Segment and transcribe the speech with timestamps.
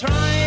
[0.00, 0.39] trying.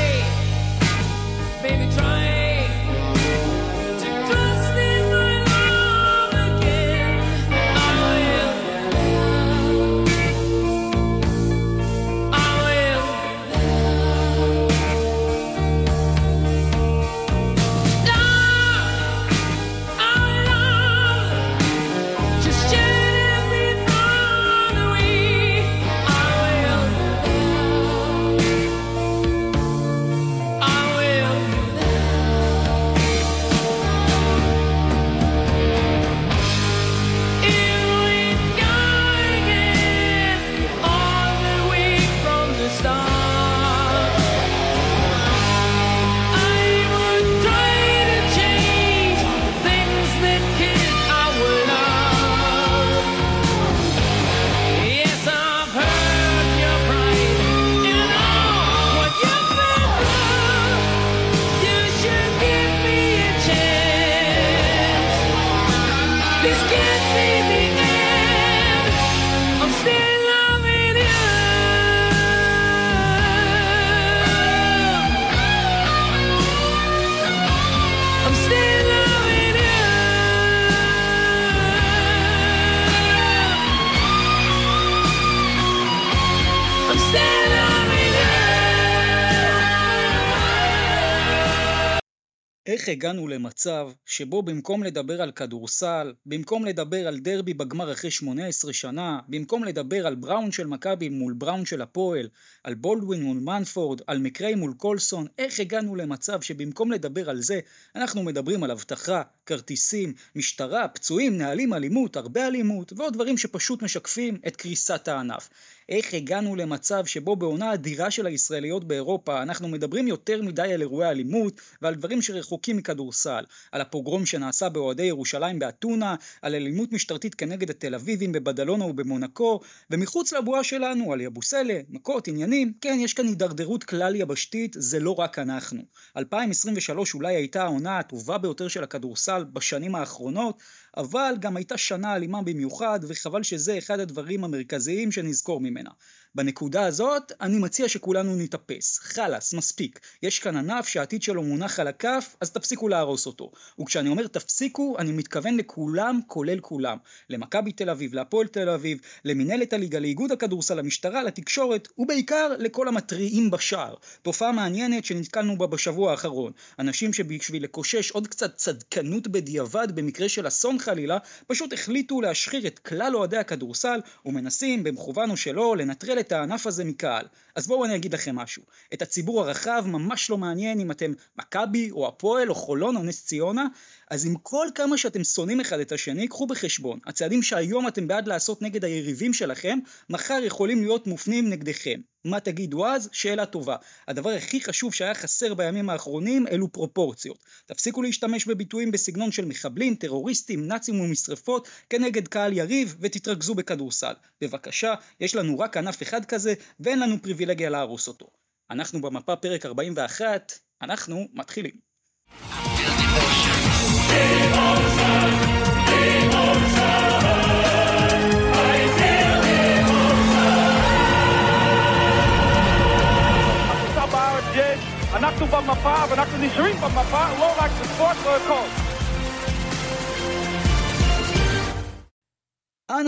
[92.83, 98.73] איך הגענו למצב שבו במקום לדבר על כדורסל, במקום לדבר על דרבי בגמר אחרי 18
[98.73, 102.29] שנה, במקום לדבר על בראון של מכבי מול בראון של הפועל,
[102.63, 107.59] על בולדווין מול מנפורד, על מקריי מול קולסון, איך הגענו למצב שבמקום לדבר על זה,
[107.95, 114.37] אנחנו מדברים על אבטחה, כרטיסים, משטרה, פצועים, נהלים, אלימות, הרבה אלימות, ועוד דברים שפשוט משקפים
[114.47, 115.49] את קריסת הענף.
[115.89, 121.09] איך הגענו למצב שבו בעונה אדירה של הישראליות באירופה אנחנו מדברים יותר מדי על אירועי
[121.09, 127.69] אלימות ועל דברים שרחוקים מכדורסל, על הפוגרום שנעשה באוהדי ירושלים באתונה, על אלימות משטרתית כנגד
[127.69, 129.59] התל אביבים בבדלונה ובמונקו,
[129.91, 135.15] ומחוץ לבועה שלנו על יבוסלה, מכות, עניינים, כן יש כאן הידרדרות כלל יבשתית, זה לא
[135.19, 135.81] רק אנחנו.
[136.17, 140.61] 2023 אולי הייתה העונה הטובה ביותר של הכדורסל בשנים האחרונות,
[140.97, 145.89] אבל גם הייתה שנה אלימה במיוחד, וחבל שזה אחד הדברים המרכזיים שנזכור ממנה.
[146.35, 148.99] בנקודה הזאת, אני מציע שכולנו נתאפס.
[148.99, 149.99] חלאס, מספיק.
[150.23, 153.51] יש כאן ענף שהעתיד שלו מונח על הכף, אז תפסיקו להרוס אותו.
[153.79, 156.97] וכשאני אומר תפסיקו, אני מתכוון לכולם, כולל כולם.
[157.29, 163.51] למכבי תל אביב, להפועל תל אביב, למנהלת הליגה, לאיגוד הכדורסל, למשטרה, לתקשורת, ובעיקר לכל המתריעים
[163.51, 163.95] בשער.
[164.21, 166.51] תופעה מעניינת שנתקלנו בה בשבוע האחרון.
[166.79, 171.17] אנשים שבשביל לקושש עוד קצת צדקנות בדיעבד במקרה של אסון חלילה,
[171.47, 176.83] פשוט החליטו להשחיר את כלל אוהדי הכדורסל, ומנסים, במכוון או שלא, לנטרל את הענף הזה
[176.83, 177.25] מקהל.
[177.55, 178.63] אז בואו אני אגיד לכם משהו.
[178.93, 183.25] את הציבור הרחב ממש לא מעניין אם אתם מכבי או הפועל או חולון או נס
[183.25, 183.67] ציונה,
[184.11, 186.99] אז עם כל כמה שאתם שונאים אחד את השני, קחו בחשבון.
[187.05, 189.79] הצעדים שהיום אתם בעד לעשות נגד היריבים שלכם,
[190.09, 191.99] מחר יכולים להיות מופנים נגדכם.
[192.25, 193.09] מה תגידו אז?
[193.11, 193.75] שאלה טובה.
[194.07, 197.37] הדבר הכי חשוב שהיה חסר בימים האחרונים אלו פרופורציות.
[197.65, 204.13] תפסיקו להשתמש בביטויים בסגנון של מחבלים, טרוריסטים, נאצים ומשרפות כנגד קהל יריב ותתרכזו בכדורסל.
[204.41, 208.27] בבקשה, יש לנו רק ענף אחד כזה ואין לנו פריבילגיה להרוס אותו.
[208.71, 210.51] אנחנו במפה פרק 41,
[210.81, 211.73] אנחנו מתחילים.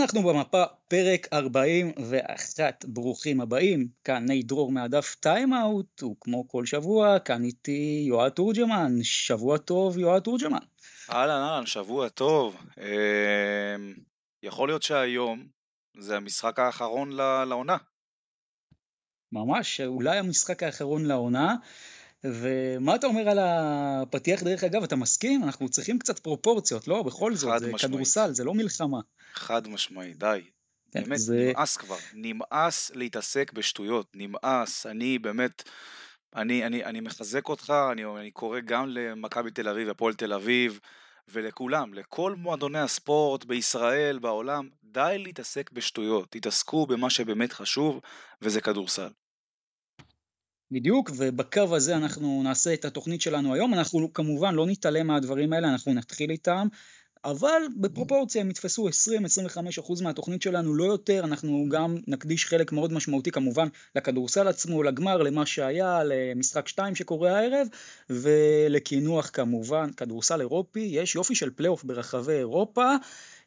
[0.06, 7.44] אנחנו במפה פרק 41, ברוכים הבאים, כאן נייט דרור מהדף טיים-אאוט, וכמו כל שבוע, כאן
[7.44, 10.58] איתי יועד תורג'מן, שבוע טוב יועד תורג'מן.
[11.10, 12.56] אהלן אהלן, שבוע טוב.
[12.78, 13.76] אה,
[14.42, 15.46] יכול להיות שהיום
[15.98, 17.12] זה המשחק האחרון
[17.48, 17.76] לעונה.
[19.32, 21.54] ממש, אולי המשחק האחרון לעונה.
[22.24, 25.44] ומה אתה אומר על הפתיח דרך אגב, אתה מסכים?
[25.44, 27.02] אנחנו צריכים קצת פרופורציות, לא?
[27.02, 27.94] בכל זאת, חד משמעית.
[27.94, 29.00] כדורסל, זה לא מלחמה.
[29.38, 30.42] חד משמעי, די.
[30.92, 31.52] כן, באמת, זה...
[31.56, 31.96] נמאס כבר.
[32.14, 34.86] נמאס להתעסק בשטויות, נמאס.
[34.86, 35.62] אני באמת,
[36.36, 40.80] אני, אני, אני מחזק אותך, אני, אני קורא גם למכבי תל אביב, הפועל תל אביב,
[41.28, 46.30] ולכולם, לכל מועדוני הספורט בישראל, בעולם, די להתעסק בשטויות.
[46.30, 48.00] תתעסקו במה שבאמת חשוב,
[48.42, 49.08] וזה כדורסל.
[50.70, 53.74] בדיוק, ובקו הזה אנחנו נעשה את התוכנית שלנו היום.
[53.74, 56.68] אנחנו כמובן לא נתעלם מהדברים האלה, אנחנו נתחיל איתם.
[57.26, 63.30] אבל בפרופורציה הם יתפסו 20-25% מהתוכנית שלנו, לא יותר, אנחנו גם נקדיש חלק מאוד משמעותי
[63.30, 67.66] כמובן לכדורסל עצמו, לגמר, למה שהיה, למשחק 2 שקורה הערב,
[68.10, 72.94] ולקינוח כמובן, כדורסל אירופי, יש יופי של פלייאוף ברחבי אירופה.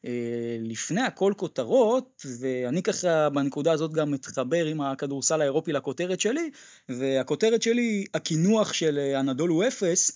[0.06, 6.50] אה, לפני הכל כותרות, ואני ככה בנקודה הזאת גם מתחבר עם הכדורסל האירופי לכותרת שלי,
[6.90, 10.12] והכותרת שלי היא הקינוח של אנדולו אפס,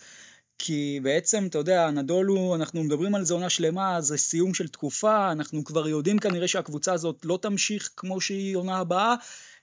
[0.57, 5.31] כי בעצם, אתה יודע, אנדולו, אנחנו מדברים על זה עונה שלמה, זה סיום של תקופה,
[5.31, 9.15] אנחנו כבר יודעים כנראה שהקבוצה הזאת לא תמשיך כמו שהיא עונה הבאה.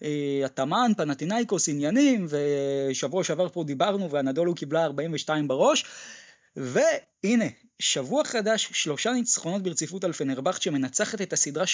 [0.03, 5.85] אה, התאמן, פנטינאיקוס, עניינים, ושבוע שעבר פה דיברנו ואנדולו קיבלה 42 בראש.
[7.25, 7.45] והנה,
[7.79, 11.65] שבוע חדש, שלושה ניצחונות ברציפות על פנרבכט שמנצחת את הסדרה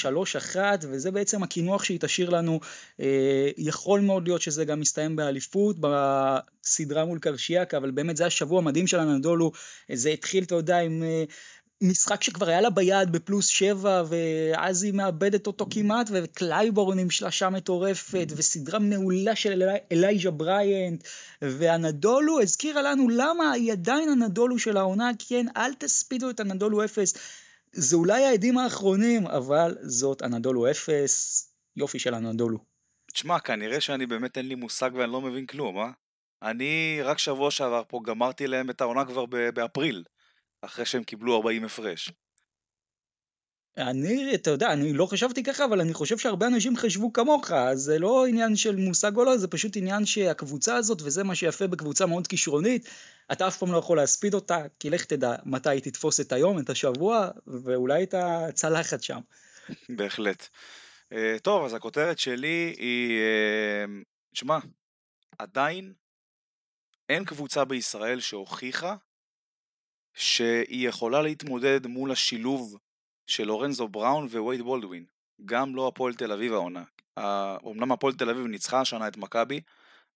[0.55, 2.61] 3-1 וזה בעצם הקינוח שהיא תשאיר לנו.
[3.01, 8.59] אה, יכול מאוד להיות שזה גם מסתיים באליפות בסדרה מול קרשיאק, אבל באמת זה השבוע
[8.59, 9.53] המדהים של הנדולו,
[9.93, 11.25] זה התחיל, אתה יודע, עם אה,
[11.81, 17.51] משחק שכבר היה לה ביד בפלוס שבע, ואז היא מאבדת אותו כמעט, וקלייבורן עם שלשה
[17.51, 21.05] מטורפת, וסדרה מעולה של אלי, אלייז'ה בריינט,
[21.43, 27.15] ואנאדולו הזכירה לנו למה היא עדיין אנאדולו של העונה, כן, אל תספידו את אנאדולו אפס.
[27.73, 31.47] זה אולי האדים האחרונים, אבל זאת אנאדולו אפס,
[31.77, 32.59] יופי של אנאדולו.
[33.13, 35.91] תשמע, כנראה שאני באמת אין לי מושג ואני לא מבין כלום, אה?
[36.43, 40.05] אני רק שבוע שעבר פה גמרתי להם את העונה כבר באפריל.
[40.61, 42.11] אחרי שהם קיבלו 40 הפרש.
[43.77, 47.81] אני, אתה יודע, אני לא חשבתי ככה, אבל אני חושב שהרבה אנשים חשבו כמוך, אז
[47.81, 51.67] זה לא עניין של מושג או לא, זה פשוט עניין שהקבוצה הזאת, וזה מה שיפה
[51.67, 52.89] בקבוצה מאוד כישרונית,
[53.33, 56.59] אתה אף פעם לא יכול להספיד אותה, כי לך תדע מתי היא תתפוס את היום,
[56.59, 59.21] את השבוע, ואולי את הצלחת שם.
[59.89, 60.49] בהחלט.
[61.15, 64.59] Uh, טוב, אז הכותרת שלי היא, uh, שמע,
[65.39, 65.93] עדיין
[67.09, 68.97] אין קבוצה בישראל שהוכיחה
[70.17, 72.79] שהיא יכולה להתמודד מול השילוב
[73.27, 75.05] של לורנזו בראון ווייד בולדווין.
[75.45, 76.85] גם לא הפועל תל אביב העונה.
[77.67, 79.61] אמנם הפועל תל אביב ניצחה השנה את מכבי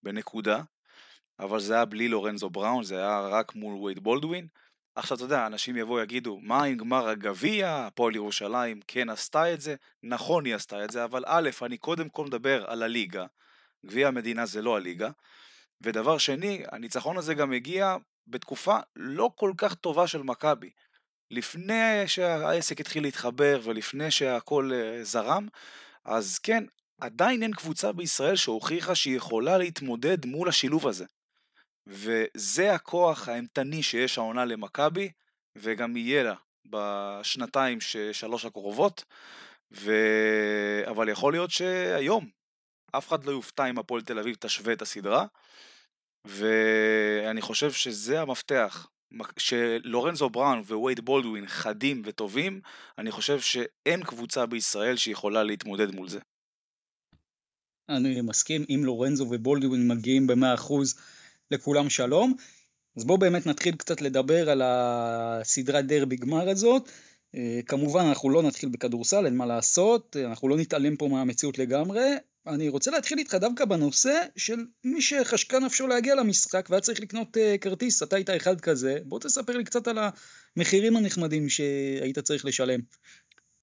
[0.02, 0.62] בנקודה,
[1.38, 4.46] אבל זה היה בלי לורנזו בראון, זה היה רק מול וייד בולדווין.
[4.94, 9.60] עכשיו אתה יודע, אנשים יבואו יגידו, מה עם גמר הגביע, הפועל ירושלים כן עשתה את
[9.60, 13.26] זה, נכון היא עשתה את זה, אבל א', אני קודם כל מדבר על הליגה,
[13.86, 15.10] גביע המדינה זה לא הליגה,
[15.82, 17.96] ודבר שני, הניצחון הזה גם הגיע
[18.26, 20.70] בתקופה לא כל כך טובה של מכבי.
[21.30, 25.48] לפני שהעסק התחיל להתחבר ולפני שהכל אה, זרם,
[26.04, 26.64] אז כן,
[27.00, 31.04] עדיין אין קבוצה בישראל שהוכיחה שהיא יכולה להתמודד מול השילוב הזה.
[31.86, 35.10] וזה הכוח האימתני שיש העונה למכבי,
[35.56, 36.34] וגם יהיה לה
[36.66, 37.78] בשנתיים,
[38.12, 39.04] שלוש הקרובות.
[39.72, 39.92] ו...
[40.90, 42.28] אבל יכול להיות שהיום
[42.92, 45.26] אף אחד לא יופתע אם הפועל תל אביב תשווה את הסדרה,
[46.24, 48.86] ואני חושב שזה המפתח.
[49.36, 52.60] שלורנזו בראון ווייד בולדווין חדים וטובים,
[52.98, 56.18] אני חושב שאין קבוצה בישראל שיכולה להתמודד מול זה.
[57.88, 60.72] אני מסכים, אם לורנזו ובולדווין מגיעים ב-100%
[61.50, 62.34] לכולם שלום.
[62.96, 66.90] אז בואו באמת נתחיל קצת לדבר על הסדרת דרבי גמר הזאת.
[67.34, 72.02] אה, כמובן אנחנו לא נתחיל בכדורסל, אין מה לעשות, אנחנו לא נתעלם פה מהמציאות לגמרי,
[72.46, 77.36] אני רוצה להתחיל איתך דווקא בנושא של מי שחשקה נפשו להגיע למשחק והיה צריך לקנות
[77.36, 79.98] uh, כרטיס, אתה היית אחד כזה, בוא תספר לי קצת על
[80.56, 82.80] המחירים הנחמדים שהיית צריך לשלם.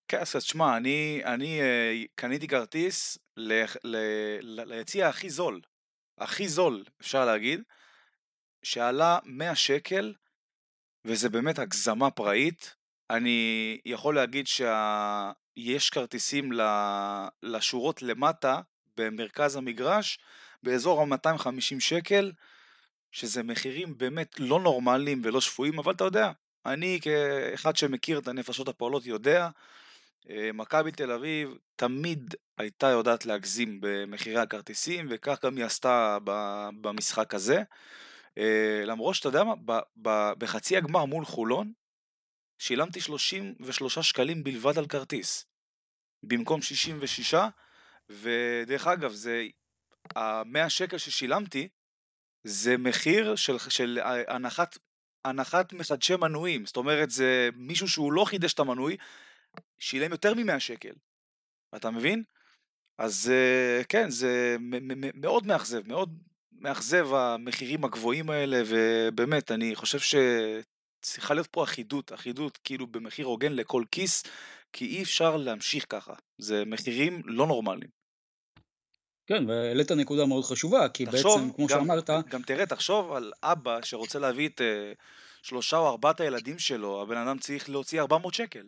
[0.07, 3.17] כן, אז תשמע, אני, אני uh, קניתי כרטיס
[4.53, 5.61] ליציע הכי זול,
[6.17, 7.61] הכי זול, אפשר להגיד,
[8.63, 10.13] שעלה 100 שקל,
[11.05, 12.75] וזה באמת הגזמה פראית.
[13.09, 14.47] אני יכול להגיד
[15.57, 16.51] שיש כרטיסים
[17.43, 18.61] לשורות למטה,
[18.97, 20.19] במרכז המגרש,
[20.63, 22.31] באזור ה-250 שקל,
[23.11, 26.31] שזה מחירים באמת לא נורמליים ולא שפויים, אבל אתה יודע,
[26.65, 29.49] אני כאחד שמכיר את הנפשות הפועלות יודע,
[30.29, 36.17] אה, מכבי תל אביב תמיד הייתה יודעת להגזים במחירי הכרטיסים, וכך גם היא עשתה
[36.81, 37.63] במשחק הזה.
[38.37, 39.53] אה, למרות שאתה יודע מה,
[40.37, 41.71] בחצי הגמר מול חולון,
[42.59, 45.45] שילמתי 33 שקלים בלבד על כרטיס.
[46.23, 47.35] במקום 66,
[48.09, 49.43] ודרך אגב, זה
[50.15, 51.67] ה-100 שקל ששילמתי,
[52.43, 54.77] זה מחיר של, של הנחת,
[55.25, 56.65] הנחת מחדשי מנויים.
[56.65, 58.97] זאת אומרת, זה מישהו שהוא לא חידש את המנוי,
[59.79, 60.93] שילם יותר מ-100 שקל.
[61.75, 62.23] אתה מבין?
[62.97, 64.57] אז אה, כן, זה
[65.13, 66.17] מאוד מאכזב, מאוד
[66.51, 69.99] מאכזב המחירים הגבוהים האלה, ובאמת, אני חושב
[71.01, 74.23] שצריכה להיות פה אחידות, אחידות כאילו במחיר הוגן לכל כיס,
[74.73, 76.13] כי אי אפשר להמשיך ככה.
[76.37, 77.97] זה מחירים לא נורמליים.
[79.27, 82.09] כן, והעלית נקודה מאוד חשובה, כי תחשוב, בעצם, כמו גם, שאמרת...
[82.29, 84.93] גם תראה, תחשוב על אבא שרוצה להביא את, אה,
[85.41, 88.65] שלושה או ארבעת הילדים שלו, הבן אדם צריך להוציא 400 שקל.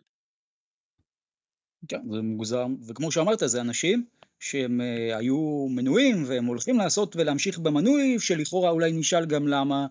[1.88, 4.06] כן, זה מוגזר, וכמו שאמרת, זה אנשים
[4.40, 9.86] שהם uh, היו מנויים והם הולכים לעשות ולהמשיך במנוי, שלכאורה אולי נשאל גם למה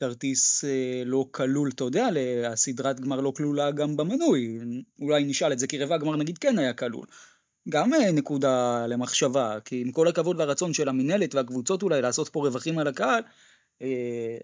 [0.00, 0.68] כרטיס uh,
[1.04, 2.08] לא כלול, אתה יודע,
[2.46, 4.58] הסדרת גמר לא כלולה גם במנוי,
[5.00, 7.06] אולי נשאל את זה כי רבע גמר נגיד כן היה כלול.
[7.68, 12.40] גם uh, נקודה למחשבה, כי עם כל הכבוד והרצון של המינהלת והקבוצות אולי לעשות פה
[12.40, 13.28] רווחים על הקהל, אה,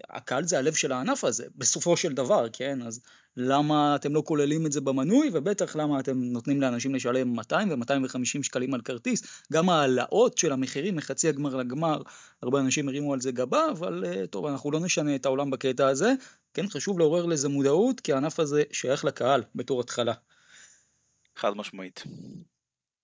[0.09, 2.81] הקהל זה הלב של הענף הזה, בסופו של דבר, כן?
[2.81, 3.01] אז
[3.37, 8.43] למה אתם לא כוללים את זה במנוי, ובטח למה אתם נותנים לאנשים לשלם 200 ו-250
[8.43, 9.43] שקלים על כרטיס.
[9.53, 12.01] גם ההעלאות של המחירים מחצי הגמר לגמר,
[12.43, 15.87] הרבה אנשים הרימו על זה גבה, אבל אה, טוב, אנחנו לא נשנה את העולם בקטע
[15.87, 16.13] הזה.
[16.53, 20.13] כן, חשוב לעורר לזה מודעות, כי הענף הזה שייך לקהל בתור התחלה.
[21.35, 22.03] חד משמעית.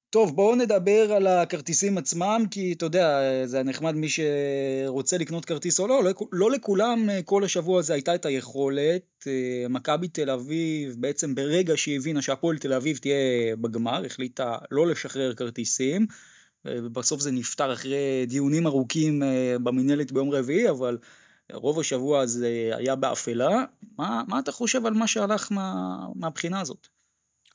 [0.10, 5.80] טוב, בואו נדבר על הכרטיסים עצמם, כי אתה יודע, זה נחמד מי שרוצה לקנות כרטיס
[5.80, 9.28] או לא, לא, לא לכולם כל השבוע הזה הייתה את היכולת.
[9.70, 13.16] מכבי תל אביב, בעצם ברגע שהיא הבינה שהפועל תל אביב תהיה
[13.62, 16.08] בגמר, החליטה לא לשחרר כרטיסים.
[16.66, 19.22] בסוף זה נפתר אחרי דיונים ארוכים
[19.64, 20.98] במינהלת ביום רביעי, אבל
[21.54, 23.64] רוב השבוע הזה היה באפלה.
[23.98, 26.88] מה, מה אתה חושב על מה שהלך מה, מהבחינה הזאת?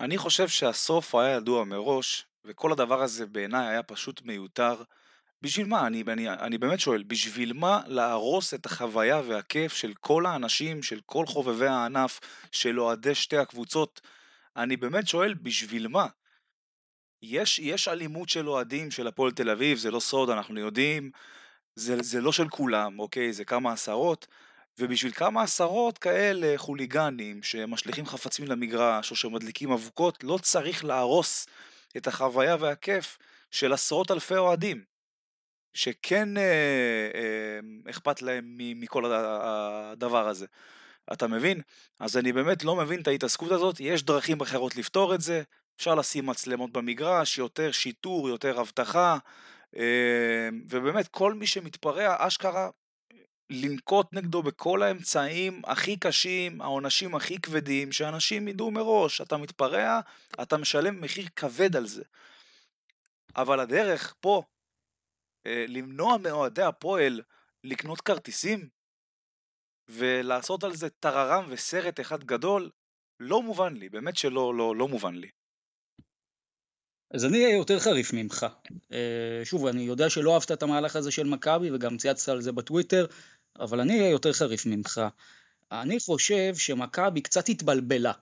[0.00, 4.82] אני חושב שהסוף היה ידוע מראש, וכל הדבר הזה בעיניי היה פשוט מיותר.
[5.42, 5.86] בשביל מה?
[5.86, 11.00] אני, אני, אני באמת שואל, בשביל מה להרוס את החוויה והכיף של כל האנשים, של
[11.06, 12.20] כל חובבי הענף,
[12.52, 14.00] של אוהדי שתי הקבוצות?
[14.56, 16.06] אני באמת שואל, בשביל מה?
[17.22, 21.10] יש, יש אלימות של אוהדים של הפועל תל אביב, זה לא סוד, אנחנו יודעים,
[21.74, 23.32] זה, זה לא של כולם, אוקיי?
[23.32, 24.26] זה כמה עשרות,
[24.78, 31.46] ובשביל כמה עשרות כאלה חוליגנים שמשליכים חפצים למגרש או שמדליקים אבוקות, לא צריך להרוס
[31.96, 33.18] את החוויה והכיף
[33.50, 34.84] של עשרות אלפי אוהדים,
[35.74, 36.42] שכן אה,
[37.14, 40.46] אה, אכפת להם מכל הדבר הזה.
[41.12, 41.60] אתה מבין?
[42.00, 45.42] אז אני באמת לא מבין את ההתעסקות הזאת, יש דרכים אחרות לפתור את זה,
[45.76, 49.18] אפשר לשים מצלמות במגרש, יותר שיטור, יותר אבטחה,
[49.76, 52.70] אה, ובאמת כל מי שמתפרע, אשכרה
[53.52, 60.00] לנקוט נגדו בכל האמצעים הכי קשים, העונשים הכי כבדים, שאנשים ידעו מראש, אתה מתפרע,
[60.42, 62.02] אתה משלם מחיר כבד על זה.
[63.36, 64.42] אבל הדרך פה,
[65.46, 67.20] אה, למנוע מאוהדי הפועל
[67.64, 68.68] לקנות כרטיסים,
[69.88, 72.70] ולעשות על זה טררם וסרט אחד גדול,
[73.20, 75.30] לא מובן לי, באמת שלא לא, לא מובן לי.
[77.14, 78.46] אז אני אהיה יותר חריף ממך.
[78.92, 82.52] אה, שוב, אני יודע שלא אהבת את המהלך הזה של מכבי, וגם צייצת על זה
[82.52, 83.06] בטוויטר.
[83.60, 85.00] אבל אני אהיה יותר חריף ממך.
[85.72, 88.12] אני חושב שמכבי קצת התבלבלה.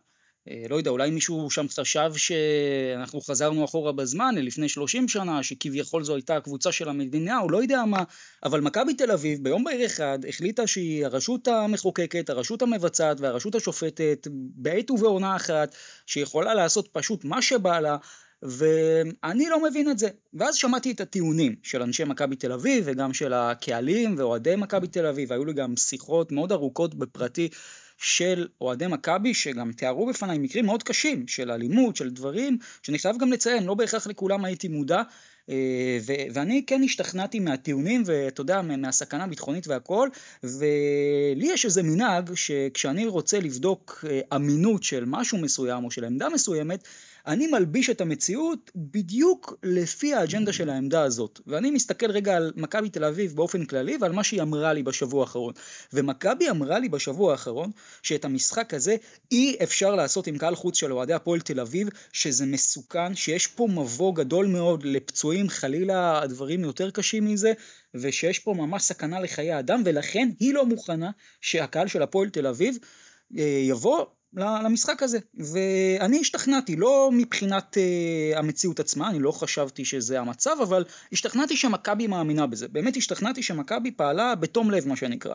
[0.48, 6.04] אה, לא יודע, אולי מישהו שם חשב שאנחנו חזרנו אחורה בזמן, לפני 30 שנה, שכביכול
[6.04, 8.04] זו הייתה הקבוצה של המדינה, או לא יודע מה,
[8.44, 14.26] אבל מכבי תל אביב ביום בהיר אחד החליטה שהיא הרשות המחוקקת, הרשות המבצעת והרשות השופטת
[14.32, 15.74] בעת ובעונה אחת,
[16.06, 17.96] שיכולה לעשות פשוט מה שבא לה,
[18.42, 20.08] ואני לא מבין את זה.
[20.34, 25.06] ואז שמעתי את הטיעונים של אנשי מכבי תל אביב וגם של הקהלים ואוהדי מכבי תל
[25.06, 27.48] אביב, והיו לי גם שיחות מאוד ארוכות בפרטי
[27.98, 33.16] של אוהדי מכבי שגם תיארו בפניי מקרים מאוד קשים של אלימות, של דברים, שאני חייב
[33.18, 35.02] גם לציין, לא בהכרח לכולם הייתי מודע,
[35.50, 40.08] אה, ו- ואני כן השתכנעתי מהטיעונים ואתה יודע מהסכנה הביטחונית והכל.
[40.42, 46.28] ולי יש איזה מנהג שכשאני רוצה לבדוק אה, אמינות של משהו מסוים או של עמדה
[46.28, 46.84] מסוימת
[47.26, 51.40] אני מלביש את המציאות בדיוק לפי האג'נדה של העמדה הזאת.
[51.46, 55.20] ואני מסתכל רגע על מכבי תל אביב באופן כללי ועל מה שהיא אמרה לי בשבוע
[55.20, 55.52] האחרון.
[55.92, 57.70] ומכבי אמרה לי בשבוע האחרון
[58.02, 58.96] שאת המשחק הזה
[59.32, 63.68] אי אפשר לעשות עם קהל חוץ של אוהדי הפועל תל אביב, שזה מסוכן, שיש פה
[63.70, 67.52] מבוא גדול מאוד לפצועים, חלילה הדברים יותר קשים מזה,
[67.94, 71.10] ושיש פה ממש סכנה לחיי אדם, ולכן היא לא מוכנה
[71.40, 72.78] שהקהל של הפועל תל אביב
[73.38, 75.18] אה, יבוא למשחק הזה.
[75.34, 82.06] ואני השתכנעתי, לא מבחינת uh, המציאות עצמה, אני לא חשבתי שזה המצב, אבל השתכנעתי שמכבי
[82.06, 82.68] מאמינה בזה.
[82.68, 85.34] באמת השתכנעתי שמכבי פעלה בתום לב, מה שנקרא.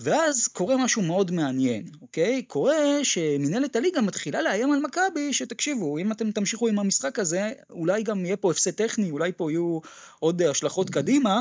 [0.00, 2.42] ואז קורה משהו מאוד מעניין, אוקיי?
[2.42, 8.02] קורה שמנהלת הליגה מתחילה לאיים על מכבי, שתקשיבו, אם אתם תמשיכו עם המשחק הזה, אולי
[8.02, 9.78] גם יהיה פה הפסד טכני, אולי פה יהיו
[10.18, 11.40] עוד השלכות קדימה.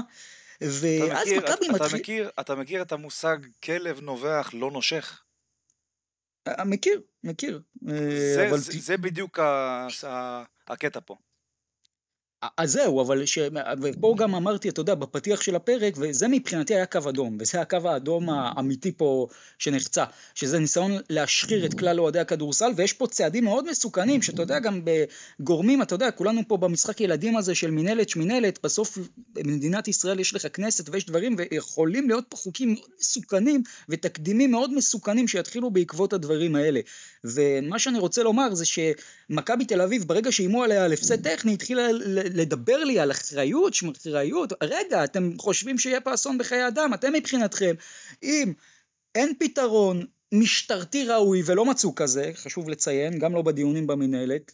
[0.61, 2.27] ואז מכבי מתחיל...
[2.39, 5.21] אתה מכיר את המושג כלב נובח לא נושך?
[6.47, 7.61] אה, מכיר, מכיר.
[7.89, 8.57] אה, זה, אבל...
[8.57, 9.39] זה, זה בדיוק.
[10.67, 11.15] הקטע פה.
[12.57, 13.39] אז זהו, אבל ש...
[13.81, 17.77] ופה גם אמרתי, אתה יודע, בפתיח של הפרק, וזה מבחינתי היה קו אדום, וזה הקו
[17.85, 19.27] האדום האמיתי פה
[19.57, 20.03] שנחצה,
[20.35, 24.81] שזה ניסיון להשחיר את כלל אוהדי הכדורסל, ויש פה צעדים מאוד מסוכנים, שאתה יודע, גם
[24.83, 28.97] בגורמים, אתה יודע, כולנו פה במשחק ילדים הזה של מינהלת שמינהלת, בסוף
[29.33, 34.73] במדינת ישראל יש לך כנסת ויש דברים, ויכולים להיות פה חוקים מאוד מסוכנים, ותקדימים מאוד
[34.73, 36.79] מסוכנים שיתחילו בעקבות הדברים האלה.
[37.23, 41.87] ומה שאני רוצה לומר זה שמכבי תל אביב, ברגע שאיימו עליה על הפסד טכני, התחילה
[42.33, 47.75] לדבר לי על אחריות, אחריות, רגע, אתם חושבים שיהיה פה אסון בחיי אדם, אתם מבחינתכם,
[48.23, 48.53] אם
[49.15, 54.51] אין פתרון משטרתי ראוי ולא מצאו כזה, חשוב לציין, גם לא בדיונים במינהלת,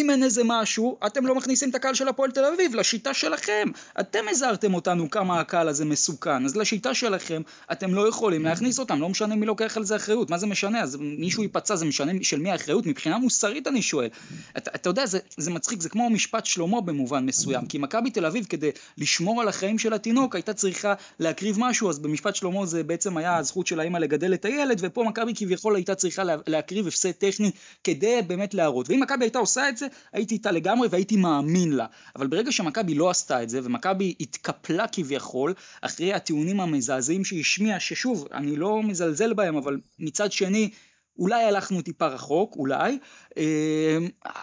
[0.00, 3.68] אם אין איזה משהו, אתם לא מכניסים את הקהל של הפועל תל אביב, לשיטה שלכם.
[4.00, 9.00] אתם הזהרתם אותנו כמה הקהל הזה מסוכן, אז לשיטה שלכם אתם לא יכולים להכניס אותם,
[9.00, 10.82] לא משנה מי לוקח על זה אחריות, מה זה משנה?
[10.82, 12.86] אז מישהו ייפצע, זה משנה של מי האחריות?
[12.86, 14.08] מבחינה מוסרית אני שואל.
[14.56, 18.26] אתה, אתה יודע, זה, זה מצחיק, זה כמו משפט שלמה במובן מסוים, כי מכבי תל
[18.26, 22.82] אביב כדי לשמור על החיים של התינוק הייתה צריכה להקריב משהו, אז במשפט שלמה זה
[22.82, 27.10] בעצם היה הזכות של האמא לגדל את הילד, ופה מכבי כביכול הייתה צריכה להקריב הפסד
[27.10, 27.50] טכני
[27.84, 28.90] כדי באמת להראות.
[28.90, 31.86] ואם מכבי הייתה עושה את זה, הייתי איתה לגמרי והייתי מאמין לה.
[32.16, 37.80] אבל ברגע שמכבי לא עשתה את זה, ומכבי התקפלה כביכול, אחרי הטיעונים המזעזעים שהיא השמיעה,
[37.80, 40.70] ששוב, אני לא מזלזל בהם, אבל מצד שני,
[41.18, 42.98] אולי הלכנו טיפה רחוק, אולי,
[43.36, 43.42] אמ,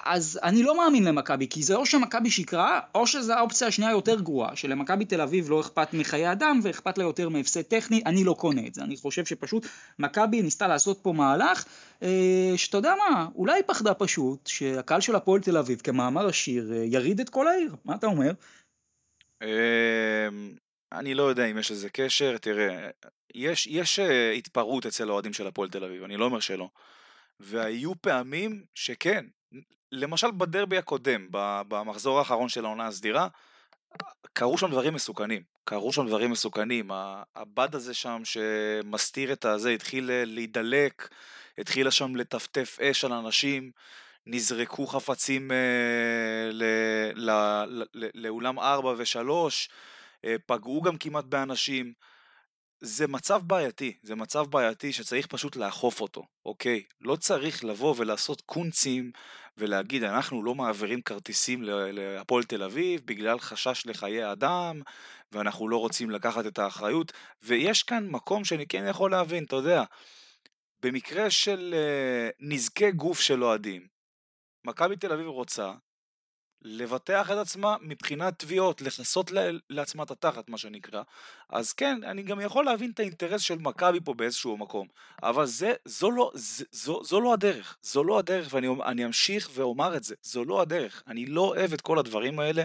[0.06, 4.20] אז אני לא מאמין למכבי, כי זה או שמכבי שיקרה, או שזו האופציה השנייה היותר
[4.20, 8.34] גרועה, שלמכבי תל אביב לא אכפת מחיי אדם ואכפת לה יותר מהפסד טכני, אני לא
[8.34, 9.66] קונה את זה, אני חושב שפשוט
[10.00, 11.66] מכבי ניסתה לעשות פה מהלך,
[12.04, 16.74] אה, שאתה יודע מה, אולי היא פחדה פשוט, שהקהל של הפועל תל אביב, כמאמר השיר,
[16.74, 18.32] אה, יריד את כל העיר, מה אתה אומר?
[20.94, 22.90] אני לא יודע אם יש לזה קשר, תראה,
[23.36, 26.70] יש, יש אה, התפרעות אצל האוהדים של הפועל תל אביב, אני לא אומר שלא.
[27.40, 29.26] והיו פעמים שכן,
[29.92, 31.28] למשל בדרבי הקודם,
[31.68, 33.28] במחזור האחרון של העונה הסדירה,
[34.34, 36.92] קרו שם דברים מסוכנים, קרו שם דברים מסוכנים,
[37.36, 41.10] הבד הזה שם שמסתיר את הזה התחיל אה, להידלק,
[41.58, 43.72] התחילה שם לטפטף אש על אנשים,
[44.26, 45.56] נזרקו חפצים אה,
[46.52, 46.64] ל,
[47.16, 47.32] ל,
[47.94, 49.48] ל, לאולם 4 ו-3, אה,
[50.46, 51.94] פגעו גם כמעט באנשים.
[52.82, 56.84] זה מצב בעייתי, זה מצב בעייתי שצריך פשוט לאכוף אותו, אוקיי?
[57.02, 59.12] לא צריך לבוא ולעשות קונצים
[59.58, 64.82] ולהגיד אנחנו לא מעבירים כרטיסים להפועל תל אביב בגלל חשש לחיי אדם
[65.32, 67.14] ואנחנו לא רוצים לקחת את האחריות
[67.44, 69.84] ויש כאן מקום שאני כן יכול להבין, אתה יודע,
[70.82, 73.88] במקרה של uh, נזקי גוף של אוהדים,
[74.66, 75.72] מכבי תל אביב רוצה
[76.64, 79.32] לבטח את עצמה מבחינת תביעות, לכסות
[79.70, 81.02] לעצמה את התחת, מה שנקרא.
[81.50, 84.88] אז כן, אני גם יכול להבין את האינטרס של מכבי פה באיזשהו מקום,
[85.24, 89.96] אבל זה, זו לא, זו, זו, זו לא הדרך, זו לא הדרך, ואני אמשיך ואומר
[89.96, 91.04] את זה, זו לא הדרך.
[91.08, 92.64] אני לא אוהב את כל הדברים האלה,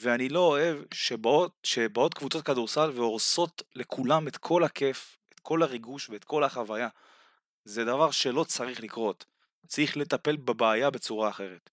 [0.00, 6.10] ואני לא אוהב שבאות, שבאות קבוצות כדורסל והורסות לכולם את כל הכיף, את כל הריגוש
[6.10, 6.88] ואת כל החוויה.
[7.64, 9.24] זה דבר שלא צריך לקרות.
[9.66, 11.71] צריך לטפל בבעיה בצורה אחרת.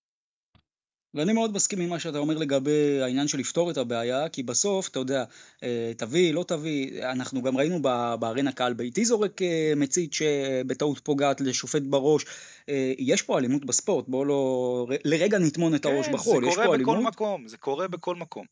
[1.13, 4.89] ואני מאוד מסכים עם מה שאתה אומר לגבי העניין של לפתור את הבעיה, כי בסוף,
[4.89, 5.23] אתה יודע,
[5.63, 7.81] אה, תביא, לא תביא, אנחנו גם ראינו
[8.19, 12.25] בארנה קהל ביתי זורק אה, מצית שבטעות פוגעת לשופט בראש.
[12.69, 14.87] אה, יש פה אלימות בספורט, בואו לא...
[15.05, 16.77] לרגע נטמון את הראש כן, בחול, יש פה אלימות.
[16.79, 18.45] זה קורה בכל מקום, זה קורה בכל מקום.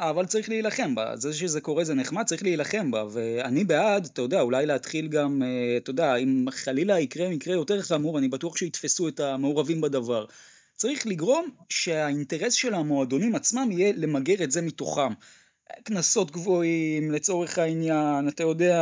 [0.00, 4.22] אבל צריך להילחם בה, זה שזה קורה זה נחמד, צריך להילחם בה, ואני בעד, אתה
[4.22, 5.42] יודע, אולי להתחיל גם,
[5.76, 10.26] אתה יודע, אם חלילה יקרה מקרה יותר חמור, אני בטוח שיתפסו את המעורבים בדבר.
[10.82, 15.12] צריך לגרום שהאינטרס של המועדונים עצמם יהיה למגר את זה מתוכם.
[15.84, 18.76] קנסות גבוהים לצורך העניין, אתה יודע,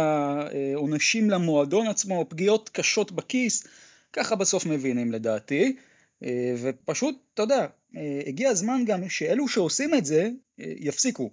[0.52, 3.66] אה, עונשים למועדון עצמו, פגיעות קשות בכיס,
[4.12, 5.76] ככה בסוף מבינים לדעתי.
[6.24, 11.30] אה, ופשוט, אתה יודע, אה, הגיע הזמן גם שאלו שעושים את זה יפסיקו.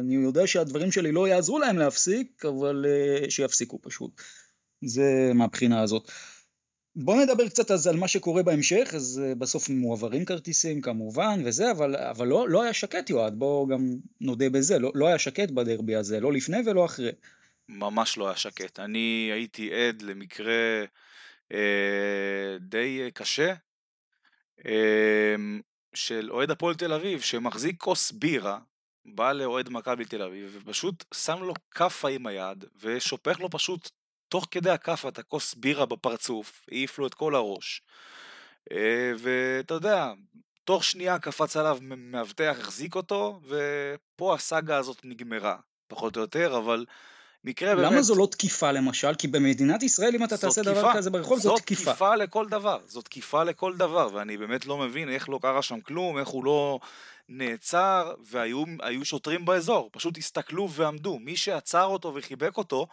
[0.00, 2.86] אני יודע שהדברים שלי לא יעזרו להם להפסיק, אבל
[3.28, 4.20] שיפסיקו פשוט.
[4.84, 6.10] זה מהבחינה הזאת.
[6.96, 11.70] בוא נדבר קצת אז על מה שקורה בהמשך, אז אה, בסוף מועברים כרטיסים כמובן וזה,
[11.70, 15.50] אבל, אבל לא, לא היה שקט יועד, בוא גם נודה בזה, לא, לא היה שקט
[15.50, 17.10] בדרבי הזה, לא לפני ולא אחרי.
[17.68, 18.78] ממש לא היה שקט.
[18.78, 20.84] אני הייתי עד למקרה
[21.52, 23.54] אה, די קשה
[24.66, 25.34] אה,
[25.94, 28.58] של אוהד הפועל תל אביב שמחזיק כוס בירה,
[29.04, 33.90] בא לאוהד מכבי תל אביב ופשוט שם לו כאפה עם היד ושופך לו פשוט
[34.28, 37.82] תוך כדי הכאפה את הכוס בירה בפרצוף, העיף לו את כל הראש.
[38.72, 40.12] אה, ואתה יודע,
[40.64, 45.56] תוך שנייה קפץ עליו מאבטח, החזיק אותו, ופה הסאגה הזאת נגמרה,
[45.88, 46.84] פחות או יותר, אבל
[47.44, 47.92] מקרה למה באמת...
[47.92, 49.14] למה זו לא תקיפה למשל?
[49.14, 50.80] כי במדינת ישראל אם אתה תעשה תקיפה.
[50.80, 51.84] דבר כזה ברחוב זו תקיפה.
[51.84, 55.62] זו תקיפה לכל דבר, זו תקיפה לכל דבר, ואני באמת לא מבין איך לא קרה
[55.62, 56.78] שם כלום, איך הוא לא
[57.28, 61.18] נעצר והיו שוטרים באזור, פשוט הסתכלו ועמדו.
[61.18, 62.86] מי שעצר אותו וחיבק אותו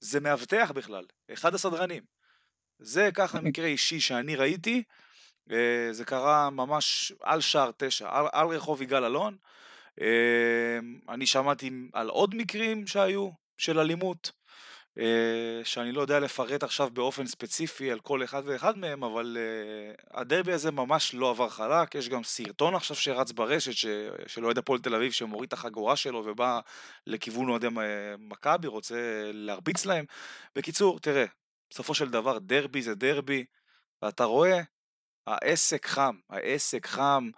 [0.00, 2.02] זה מאבטח בכלל, אחד הסדרנים.
[2.78, 4.82] זה ככה מקרה אישי שאני ראיתי,
[5.50, 9.36] אה, זה קרה ממש על שער תשע, על, על רחוב יגאל אלון.
[10.00, 10.78] אה,
[11.08, 14.32] אני שמעתי על עוד מקרים שהיו של אלימות.
[14.98, 20.18] אה, שאני לא יודע לפרט עכשיו באופן ספציפי על כל אחד ואחד מהם, אבל uh,
[20.20, 23.86] הדרבי הזה ממש לא עבר חלק, יש גם סרטון עכשיו שרץ ברשת ש...
[24.26, 26.60] של אוהד הפועל תל אביב שמוריד את החגורה שלו ובא
[27.06, 27.66] לכיוון אוהדי
[28.18, 30.04] מכבי, רוצה להרביץ להם.
[30.54, 31.24] בקיצור, תראה,
[31.70, 33.44] בסופו של דבר דרבי זה דרבי,
[34.02, 34.60] ואתה רואה,
[35.26, 37.30] העסק חם, העסק חם,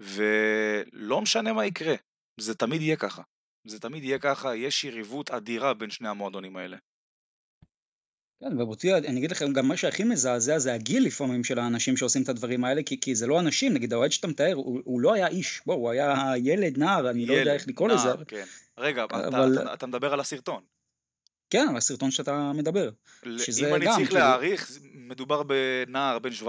[0.00, 1.94] ולא משנה מה יקרה,
[2.36, 3.22] זה תמיד יהיה ככה.
[3.64, 6.76] זה תמיד יהיה ככה, יש יריבות אדירה בין שני המועדונים האלה.
[8.40, 12.22] כן, ובוצי, אני אגיד לכם, גם מה שהכי מזעזע זה הגיל לפעמים של האנשים שעושים
[12.22, 15.14] את הדברים האלה, כי, כי זה לא אנשים, נגיד האוהד שאתה מתאר, הוא, הוא לא
[15.14, 18.08] היה איש, בוא, הוא היה ילד, נער, אני ילד, לא יודע איך לקרוא לזה.
[18.28, 18.44] כן.
[18.78, 19.52] רגע, אבל...
[19.54, 20.62] אתה, אתה, אתה מדבר על הסרטון.
[21.50, 22.90] כן, על הסרטון שאתה מדבר.
[23.26, 23.30] אם
[23.74, 24.20] אני צריך כאילו...
[24.20, 26.44] להעריך, מדובר בנער בן 17-18.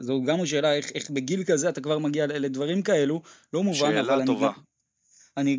[0.00, 3.98] זו גם שאלה איך, איך בגיל כזה אתה כבר מגיע לדברים כאלו, לא מובן, אבל
[3.98, 4.06] אני...
[4.06, 4.46] שאלה טובה.
[4.46, 4.73] אני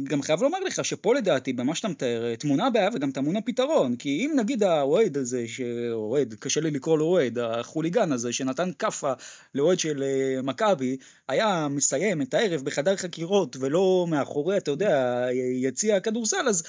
[0.04, 3.96] גם חייב לומר לך שפה לדעתי, במה שאתה מתאר, תמונה בעיה וגם טמון הפתרון.
[3.96, 9.14] כי אם נגיד האוהד הזה, שאוהד, קשה לי לקרוא לו אוהד, החוליגן הזה, שנתן כאפה
[9.56, 15.26] לאוהד של אה, מכבי, היה מסיים את הערב בחדר חקירות ולא מאחורי, אתה יודע,
[15.62, 16.64] יציע הכדורסל, אז...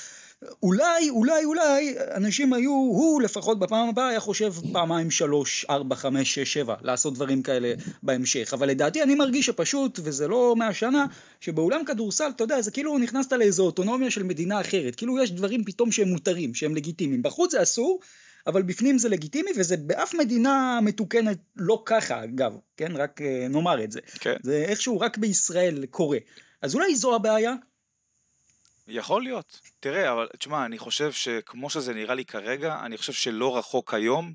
[0.62, 6.34] אולי, אולי, אולי, אנשים היו, הוא לפחות בפעם הבאה היה חושב פעמיים שלוש, ארבע, חמש,
[6.34, 8.54] שש, שבע, לעשות דברים כאלה בהמשך.
[8.54, 11.06] אבל לדעתי אני מרגיש שפשוט, וזה לא מהשנה,
[11.40, 14.94] שבאולם כדורסל, אתה יודע, זה כאילו נכנסת לאיזו אוטונומיה של מדינה אחרת.
[14.94, 17.22] כאילו יש דברים פתאום שהם מותרים, שהם לגיטימיים.
[17.22, 18.00] בחוץ זה אסור,
[18.46, 22.96] אבל בפנים זה לגיטימי, וזה באף מדינה מתוקנת לא ככה, אגב, כן?
[22.96, 24.00] רק אה, נאמר את זה.
[24.20, 24.34] כן.
[24.42, 26.18] זה איכשהו רק בישראל קורה.
[26.62, 27.54] אז אולי זו הבעיה,
[28.88, 29.60] יכול להיות.
[29.80, 34.32] תראה, אבל תשמע, אני חושב שכמו שזה נראה לי כרגע, אני חושב שלא רחוק היום,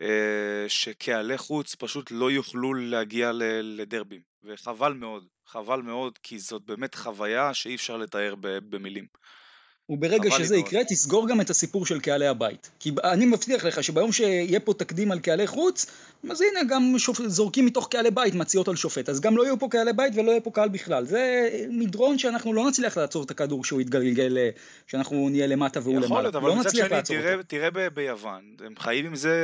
[0.00, 3.30] אה, שקהלי חוץ פשוט לא יוכלו להגיע
[3.62, 4.20] לדרבים.
[4.44, 9.06] וחבל מאוד, חבל מאוד, כי זאת באמת חוויה שאי אפשר לתאר במילים.
[9.90, 12.70] וברגע שזה יקרה, תסגור גם את הסיפור של קהלי הבית.
[12.80, 15.86] כי אני מבטיח לך שביום שיהיה פה תקדים על קהלי חוץ,
[16.30, 17.20] אז הנה גם שופ...
[17.26, 19.08] זורקים מתוך קהלי בית מציעות על שופט.
[19.08, 21.04] אז גם לא יהיו פה קהלי בית ולא יהיה פה קהל בכלל.
[21.04, 24.38] זה מדרון שאנחנו לא נצליח לעצור את הכדור כשהוא יתגלגל,
[24.86, 26.06] שאנחנו נהיה למטה והוא למעלה.
[26.06, 29.34] יכול להיות, אבל לא מצד שני, תראה, תראה ב- ביוון, הם חיים עם זה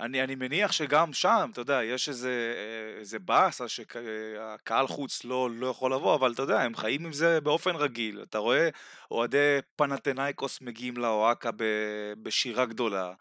[0.00, 2.54] אני, אני מניח שגם שם, אתה יודע, יש איזה,
[2.98, 7.40] איזה באסה שהקהל חוץ לא, לא יכול לבוא, אבל אתה יודע, הם חיים עם זה
[7.40, 8.22] באופן רגיל.
[8.22, 8.68] אתה רואה
[9.10, 11.50] אוהדי פנתנייקוס מגיעים לאוהקה
[12.22, 13.12] בשירה גדולה,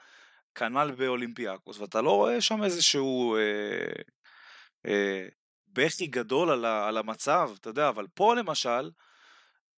[0.56, 4.02] כנ"ל באולימפיאקוס, ואתה לא רואה שם איזשהו אה,
[4.86, 5.28] אה,
[5.68, 8.92] בכי גדול על, ה, על המצב, אתה יודע, אבל פה למשל,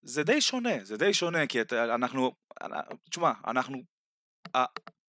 [0.01, 2.35] זה די שונה, זה די שונה, כי אנחנו,
[3.09, 3.83] תשמע, אנחנו,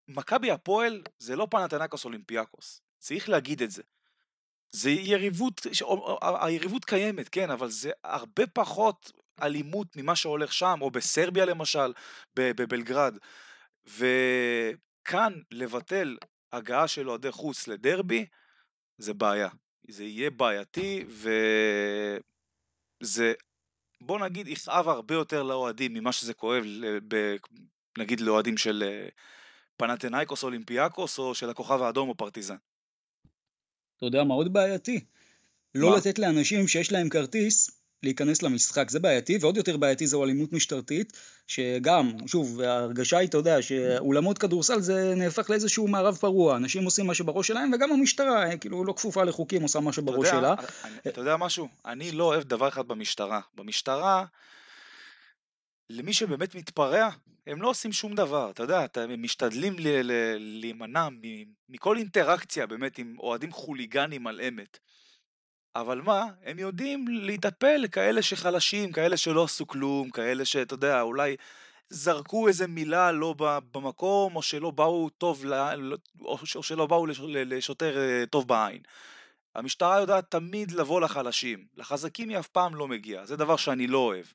[0.08, 3.82] מכבי הפועל זה לא פנתנקוס אולימפיאקוס, צריך להגיד את זה.
[4.70, 5.66] זה יריבות,
[6.20, 9.12] היריבות קיימת, כן, אבל זה הרבה פחות
[9.42, 11.92] אלימות ממה שהולך שם, או בסרביה למשל,
[12.36, 13.18] בבלגרד.
[13.86, 16.16] וכאן לבטל
[16.52, 18.26] הגעה של אוהדי חוץ לדרבי,
[18.98, 19.48] זה בעיה.
[19.88, 21.04] זה יהיה בעייתי,
[23.02, 23.32] וזה,
[24.00, 26.64] בוא נגיד, יכאב הרבה יותר לאוהדים ממה שזה כואב,
[27.98, 28.84] נגיד לאוהדים של
[29.76, 32.56] פנתנאיקוס אולימפיאקוס או של הכוכב האדום או פרטיזן.
[33.96, 35.04] אתה יודע מה עוד בעייתי?
[35.74, 35.96] לא מה?
[35.96, 37.70] לתת לאנשים שיש להם כרטיס
[38.02, 41.12] להיכנס למשחק, זה בעייתי, ועוד יותר בעייתי זו אלימות משטרתית,
[41.46, 47.06] שגם, שוב, ההרגשה היא, אתה יודע, שאולמות כדורסל זה נהפך לאיזשהו מערב פרוע, אנשים עושים
[47.06, 50.54] מה שבראש שלהם, וגם המשטרה, כאילו, לא כפופה לחוקים, עושה מה שבראש שלה.
[50.84, 51.68] אני, אתה יודע משהו?
[51.84, 53.40] אני לא אוהב דבר אחד במשטרה.
[53.54, 54.24] במשטרה,
[55.90, 57.10] למי שבאמת מתפרע,
[57.46, 59.76] הם לא עושים שום דבר, אתה יודע, הם משתדלים
[60.38, 61.08] להימנע
[61.68, 64.78] מכל אינטראקציה באמת עם אוהדים חוליגנים על אמת.
[65.76, 71.36] אבל מה, הם יודעים להיטפל לכאלה שחלשים, כאלה שלא עשו כלום, כאלה שאתה יודע, אולי
[71.90, 73.34] זרקו איזה מילה לא
[73.72, 75.44] במקום, או שלא באו טוב,
[76.20, 78.82] או שלא באו לשוטר אה, טוב בעין.
[79.54, 83.98] המשטרה יודעת תמיד לבוא לחלשים, לחזקים היא אף פעם לא מגיעה, זה דבר שאני לא
[83.98, 84.26] אוהב,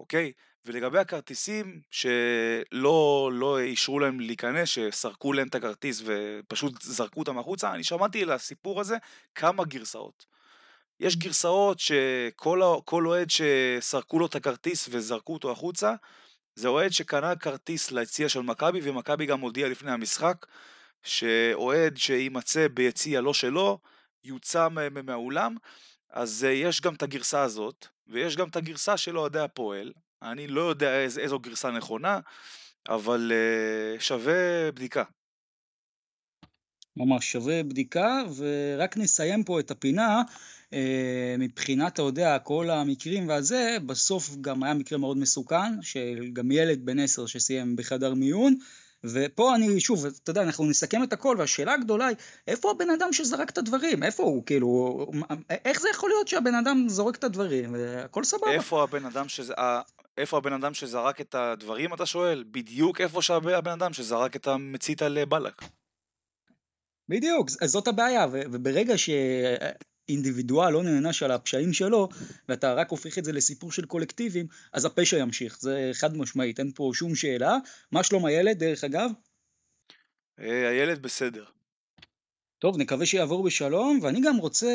[0.00, 0.32] אוקיי?
[0.66, 7.74] ולגבי הכרטיסים שלא לא אישרו להם להיכנס, שסרקו להם את הכרטיס ופשוט זרקו אותם החוצה,
[7.74, 8.96] אני שמעתי על הסיפור הזה
[9.34, 10.26] כמה גרסאות.
[11.00, 15.94] יש גרסאות שכל אוהד שסרקו לו את הכרטיס וזרקו אותו החוצה,
[16.54, 20.46] זה אוהד שקנה כרטיס ליציע של מכבי, ומכבי גם הודיע לפני המשחק,
[21.02, 23.78] שאוהד שיימצא ביציע לא שלו,
[24.24, 24.68] יוצא
[25.04, 25.56] מהאולם.
[26.10, 29.92] אז יש גם את הגרסה הזאת, ויש גם את הגרסה של אוהדי הפועל.
[30.22, 32.20] אני לא יודע איז, איזו גרסה נכונה,
[32.88, 35.04] אבל uh, שווה בדיקה.
[36.96, 40.22] ממש שווה בדיקה, ורק נסיים פה את הפינה.
[40.74, 46.50] אה, מבחינת, אתה יודע, כל המקרים והזה, בסוף גם היה מקרה מאוד מסוכן, של גם
[46.50, 48.54] ילד בן עשר שסיים בחדר מיון,
[49.04, 52.16] ופה אני, שוב, אתה יודע, אנחנו נסכם את הכל, והשאלה הגדולה היא,
[52.48, 54.02] איפה הבן אדם שזרק את הדברים?
[54.02, 55.06] איפה הוא, כאילו,
[55.64, 57.74] איך זה יכול להיות שהבן אדם זורק את הדברים?
[58.04, 58.52] הכל סבבה.
[58.52, 59.54] איפה הבן אדם שזה...
[60.18, 62.44] איפה הבן אדם שזרק את הדברים, אתה שואל?
[62.50, 65.62] בדיוק איפה שהבן אדם שזרק את המצית על בלק.
[67.08, 72.08] בדיוק, זאת הבעיה, וברגע שאינדיבידואל לא נענש על הפשעים שלו,
[72.48, 76.72] ואתה רק הופך את זה לסיפור של קולקטיבים, אז הפשע ימשיך, זה חד משמעית, אין
[76.74, 77.56] פה שום שאלה.
[77.92, 79.10] מה שלום הילד, דרך אגב?
[80.40, 81.53] אה, הילד בסדר.
[82.64, 84.66] טוב, נקווה שיעבור בשלום, ואני גם רוצה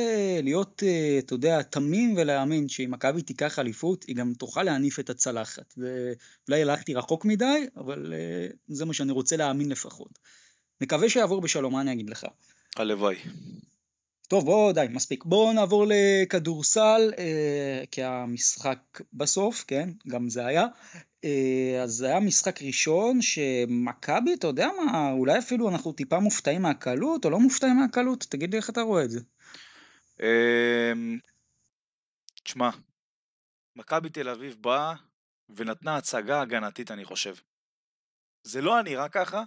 [0.43, 5.09] להיות, אה, אתה יודע, תמים ולהאמין שאם מכבי תיקח אליפות, היא גם תוכל להניף את
[5.09, 5.73] הצלחת.
[5.77, 10.19] ואולי הלכתי רחוק מדי, אבל אה, זה מה שאני רוצה להאמין לפחות.
[10.81, 12.25] נקווה שיעבור בשלום, מה אני אגיד לך?
[12.75, 13.15] הלוואי.
[14.27, 15.25] טוב, בוא, די, מספיק.
[15.25, 18.79] בואו נעבור לכדורסל, אה, כי המשחק
[19.13, 20.65] בסוף, כן, גם זה היה.
[21.23, 26.61] אה, אז זה היה משחק ראשון שמכבי, אתה יודע מה, אולי אפילו אנחנו טיפה מופתעים
[26.61, 28.25] מהקלות, או לא מופתעים מהקלות?
[28.29, 29.19] תגיד לי איך אתה רואה את זה.
[30.19, 31.19] אמ,
[32.43, 32.69] תשמע,
[33.75, 34.93] מכבי תל אביב באה
[35.49, 37.35] ונתנה הצגה הגנתית, אני חושב.
[38.43, 39.43] זה לא היה נראה ככה,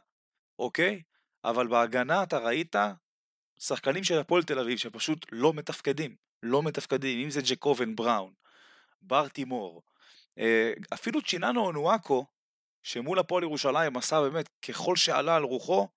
[0.59, 1.03] אוקיי?
[1.45, 2.77] אבל בהגנה אתה ראית
[3.59, 8.33] שחקנים של הפועל תל אביב שפשוט לא מתפקדים, לא מתפקדים, אם זה ג'קובן בראון,
[9.03, 9.83] בר תימור,
[10.95, 12.27] אפילו צ'יננו אונואקו,
[12.83, 15.89] שמול הפועל ירושלים עשה באמת ככל שעלה על רוחו,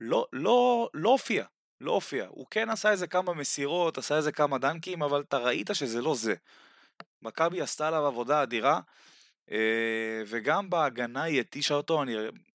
[0.00, 1.44] לא, לא, לא הופיע,
[1.80, 2.26] לא הופיע.
[2.28, 6.14] הוא כן עשה איזה כמה מסירות, עשה איזה כמה דנקים, אבל אתה ראית שזה לא
[6.14, 6.34] זה.
[7.22, 8.80] מכבי עשתה עליו עבודה אדירה,
[9.50, 12.14] אה, וגם בהגנה היא התישה אותו, אני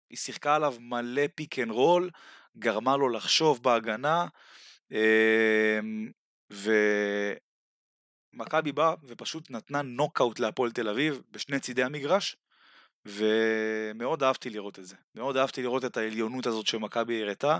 [0.10, 2.10] היא שיחקה עליו מלא pick and roll,
[2.58, 4.26] גרמה לו לחשוב בהגנה,
[4.92, 6.12] אמ,
[8.38, 12.38] ומכבי באה ופשוט נתנה נוקאוט להפועל תל אביב בשני צידי המגרש,
[13.06, 14.96] ומאוד אהבתי לראות את זה.
[15.16, 17.60] מאוד אהבתי לראות את העליונות הזאת שמכבי הראתה,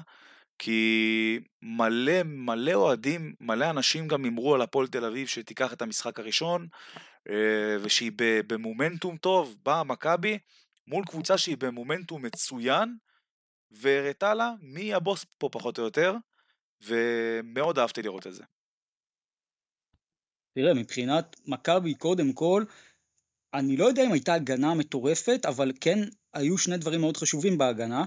[0.60, 6.20] כי מלא מלא אוהדים, מלא אנשים גם הימרו על הפועל תל אביב שתיקח את המשחק
[6.20, 6.68] הראשון,
[7.30, 8.12] אה, ושהיא
[8.48, 10.38] במומנטום טוב, באה מכבי,
[10.88, 12.98] מול קבוצה שהיא במומנטום מצוין,
[13.72, 16.16] והראתה לה מי הבוס פה פחות או יותר,
[16.82, 18.44] ומאוד אהבתי לראות את זה.
[20.58, 22.64] תראה, מבחינת מכבי קודם כל,
[23.54, 26.00] אני לא יודע אם הייתה הגנה מטורפת, אבל כן
[26.34, 28.06] היו שני דברים מאוד חשובים בהגנה.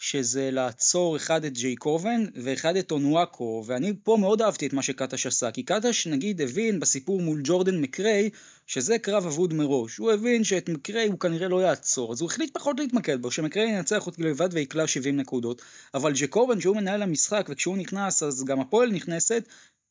[0.00, 5.26] שזה לעצור אחד את ג'ייקובן ואחד את אונואקו, ואני פה מאוד אהבתי את מה שקטש
[5.26, 8.30] עשה, כי קטש נגיד הבין בסיפור מול ג'ורדן מקריי,
[8.66, 12.54] שזה קרב אבוד מראש, הוא הבין שאת מקריי הוא כנראה לא יעצור, אז הוא החליט
[12.54, 15.62] פחות להתמקד בו, שמקריי ינצח אותי לבד ויקלע 70 נקודות,
[15.94, 19.48] אבל ג'ייקובן שהוא מנהל המשחק וכשהוא נכנס אז גם הפועל נכנסת,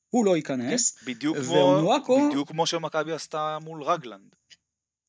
[0.10, 2.30] הוא לא ייכנס, כן, בדיוק, ואונואקו...
[2.30, 4.36] בדיוק כמו שמכבי עשתה מול רגלנד.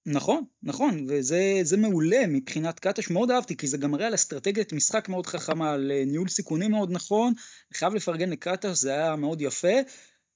[0.07, 5.09] נכון, נכון, וזה מעולה מבחינת קטש, מאוד אהבתי, כי זה גם מראה על אסטרטגיית משחק
[5.09, 7.33] מאוד חכמה, על אה, ניהול סיכונים מאוד נכון,
[7.75, 9.77] חייב לפרגן לקטש, זה היה מאוד יפה,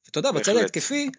[0.06, 1.10] ואתה יודע, בצד ההתקפי,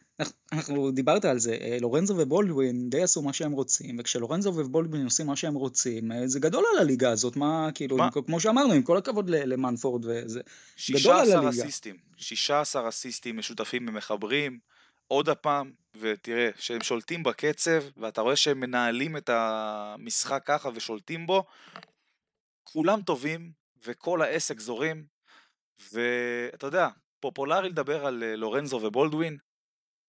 [0.51, 5.27] אנחנו, דיברת על זה, אה, לורנזו ובולדווין די עשו מה שהם רוצים, וכשלורנזו ובולדווין עושים
[5.27, 8.09] מה שהם רוצים, אה, זה גדול על הליגה הזאת, מה, כאילו, מה?
[8.11, 10.41] כמו שאמרנו, עם כל הכבוד למנפורד, וזה
[10.91, 11.51] גדול על הליגה.
[11.51, 14.59] 16 אסיסטים, 16 אסיסטים משותפים ומחברים,
[15.07, 21.43] עוד הפעם, ותראה, שהם שולטים בקצב, ואתה רואה שהם מנהלים את המשחק ככה ושולטים בו,
[22.63, 23.51] כולם טובים,
[23.85, 25.05] וכל העסק זורים,
[25.93, 26.87] ואתה יודע,
[27.19, 29.37] פופולרי לדבר על אה, לורנזו ובולדווין,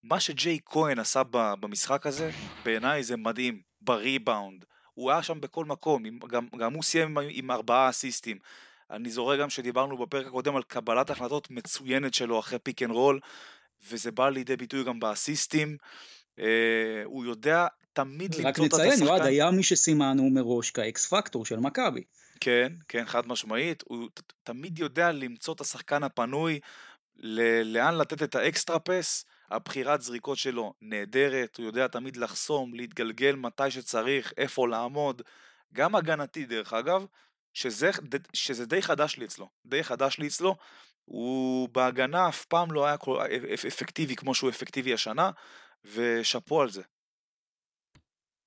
[0.02, 2.30] מה שג'ייק כהן עשה במשחק הזה,
[2.64, 7.50] בעיניי זה מדהים, בריבאונד, הוא היה שם בכל מקום, גם, גם הוא סיים עם, עם
[7.50, 8.38] ארבעה אסיסטים.
[8.90, 13.20] אני זוכר גם שדיברנו בפרק הקודם על קבלת החלטות מצוינת שלו אחרי pick and roll,
[13.90, 15.76] וזה בא לידי ביטוי גם באסיסטים.
[16.38, 18.84] אה, הוא יודע תמיד למצוא את השחקן.
[18.84, 22.04] רק נציין, יועד, היה מי שסימנו מראש כ x-factor של מכבי.
[22.40, 23.82] כן, כן, חד משמעית.
[23.86, 24.08] הוא
[24.42, 26.60] תמיד יודע למצוא את השחקן הפנוי,
[27.16, 29.24] ל- לאן לתת את האקסטרה פס.
[29.50, 35.22] הבחירת זריקות שלו נהדרת, הוא יודע תמיד לחסום, להתגלגל מתי שצריך, איפה לעמוד.
[35.72, 37.06] גם הגנתי דרך אגב,
[37.52, 37.90] שזה,
[38.32, 40.56] שזה די חדש לי אצלו, די חדש לי אצלו,
[41.04, 42.96] הוא בהגנה אף פעם לא היה
[43.68, 45.30] אפקטיבי כמו שהוא אפקטיבי השנה,
[45.84, 46.82] ושאפו על זה.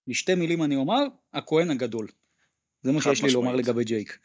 [0.08, 1.02] בשתי מילים אני אומר,
[1.34, 2.08] הכהן הגדול.
[2.82, 4.20] זה מה שיש לי לומר לגבי ג'ייק.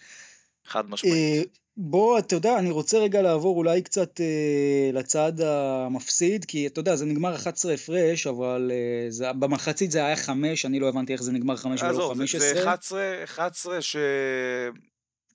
[0.64, 1.58] חד משמעית.
[1.76, 6.96] בוא, אתה יודע, אני רוצה רגע לעבור אולי קצת אה, לצד המפסיד, כי אתה יודע,
[6.96, 11.22] זה נגמר 11 הפרש, אבל אה, זה, במחצית זה היה 5, אני לא הבנתי איך
[11.22, 12.40] זה נגמר 5 ולא 15.
[12.40, 13.96] זה 11, 11 ש...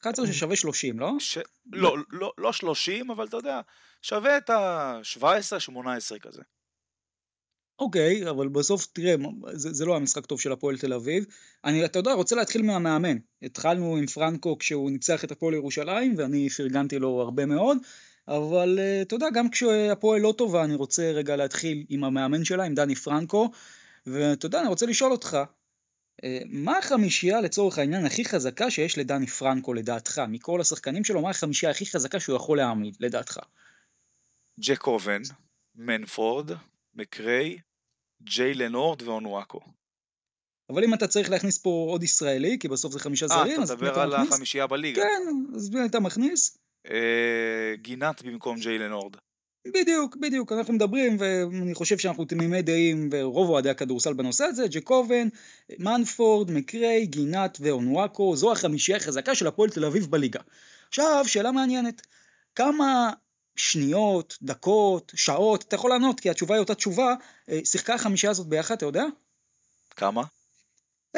[0.02, 1.12] 11 ששווה 30, לא?
[1.19, 1.38] ש...
[1.73, 3.62] לא, לא, לא 30, אבל אתה יודע,
[4.02, 6.41] שווה את ה-17-18 כזה.
[7.80, 9.15] אוקיי, אבל בסוף תראה,
[9.52, 11.26] זה, זה לא המשחק טוב של הפועל תל אביב.
[11.65, 13.18] אני, אתה יודע, רוצה להתחיל מהמאמן.
[13.42, 17.78] התחלנו עם פרנקו כשהוא ניצח את הפועל ירושלים, ואני פרגנתי לו הרבה מאוד,
[18.28, 22.63] אבל אה, אתה יודע, גם כשהפועל לא טובה, אני רוצה רגע להתחיל עם המאמן שלה,
[22.63, 23.52] עם דני פרנקו,
[24.08, 25.38] ואתה יודע, אני רוצה לשאול אותך,
[26.24, 30.22] אה, מה החמישייה לצורך העניין הכי חזקה שיש לדני פרנקו לדעתך?
[30.30, 33.39] מכל השחקנים שלו, מה החמישייה הכי חזקה שהוא יכול להעמיד לדעתך?
[34.60, 35.22] ג'ק אובן,
[35.76, 36.52] מנפורד,
[36.96, 37.58] מקריי,
[38.23, 39.60] ג'יי לנורד ואונואקו.
[40.69, 43.82] אבל אם אתה צריך להכניס פה עוד ישראלי, כי בסוף זה חמישה זרים, אז אתה
[43.86, 45.01] מדבר על החמישייה בליגה.
[45.01, 46.58] כן, אז מי אתה מכניס?
[46.89, 49.15] אה, גינת במקום ג'יי לנורד.
[49.67, 55.27] בדיוק, בדיוק, אנחנו מדברים, ואני חושב שאנחנו תמימי דעים, ורוב אוהדי הכדורסל בנושא הזה, ג'קובן,
[55.79, 60.39] מנפורד, מקריי, גינת ואונואקו, זו החמישייה החזקה של הפועל תל אביב בליגה.
[60.88, 62.08] עכשיו, שאלה מעניינת,
[62.55, 63.12] כמה
[63.60, 67.13] שניות, דקות, שעות, אתה יכול לענות כי התשובה היא אותה תשובה,
[67.50, 69.04] אה, שיחקה החמישייה הזאת ביחד, אתה יודע?
[69.95, 70.24] כמה?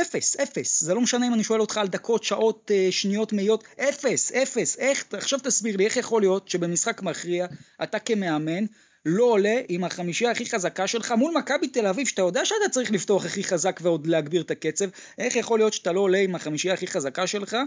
[0.01, 3.63] אפס, אפס, זה לא משנה אם אני שואל אותך על דקות, שעות, אה, שניות, מאיות,
[3.89, 7.47] אפס, אפס, איך, עכשיו תסביר לי איך יכול להיות שבמשחק מכריע
[7.83, 8.65] אתה כמאמן
[9.05, 12.91] לא עולה עם החמישייה הכי חזקה שלך מול מכבי תל אביב שאתה יודע שאתה צריך
[12.91, 14.85] לפתוח הכי חזק ועוד להגביר את הקצב,
[15.17, 17.57] איך יכול להיות שאתה לא עולה עם החמישייה הכי חזקה שלך?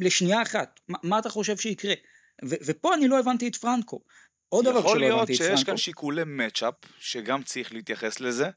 [0.00, 1.94] לשנייה אחת, מה, מה אתה חושב שיקרה?
[2.44, 4.00] ו- ופה אני לא הבנתי את פרנקו.
[4.48, 5.38] עוד דבר שלא הבנתי את פרנקו.
[5.38, 8.50] יכול להיות שיש כאן שיקולי מצ'אפ, שגם צריך להתייחס לזה.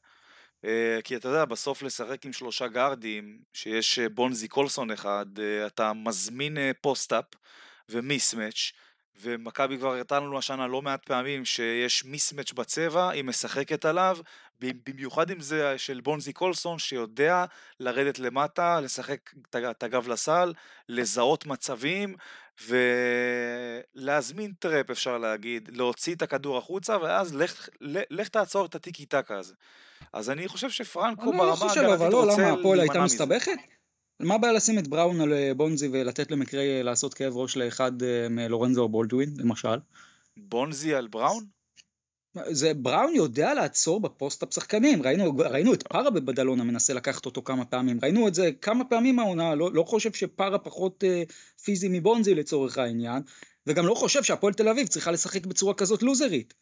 [0.64, 5.66] אה, כי אתה יודע, בסוף לשחק עם שלושה גארדים, שיש אה, בונזי קולסון אחד, אה,
[5.66, 7.24] אתה מזמין פוסט-אפ
[7.88, 8.72] ומיסמץ',
[9.20, 14.18] ומכבי כבר הראתה לנו השנה לא מעט פעמים שיש מיסמץ' בצבע, היא משחקת עליו,
[14.60, 17.44] במיוחד אם זה של בונזי קולסון שיודע
[17.80, 20.52] לרדת למטה, לשחק את הגב לסל,
[20.88, 22.16] לזהות מצבים
[23.94, 27.68] ולהזמין trap אפשר להגיד, להוציא את הכדור החוצה ואז לך,
[28.10, 29.54] לך תעצור את הטיקי טקה הזה.
[30.12, 32.42] אז אני חושב שפרנקו ברמה הגנתית רוצה להימנע מזה.
[32.42, 33.56] למה הפועל הייתה מסתבכת?
[34.20, 38.02] מה הבעיה לשים את בראון על אה, בונזי ולתת למקריי אה, לעשות כאב ראש לאחד
[38.02, 39.78] אה, מלורנזו או בולדווין, למשל?
[40.36, 41.44] בונזי על בראון?
[42.34, 47.64] זה בראון יודע לעצור בפוסט-אפ שחקנים, ראינו, ראינו את פארה בבדלונה מנסה לקחת אותו כמה
[47.64, 51.22] פעמים, ראינו את זה כמה פעמים העונה, לא, לא חושב שפארה פחות אה,
[51.64, 53.22] פיזי מבונזי לצורך העניין,
[53.66, 56.54] וגם לא חושב שהפועל תל אביב צריכה לשחק בצורה כזאת לוזרית.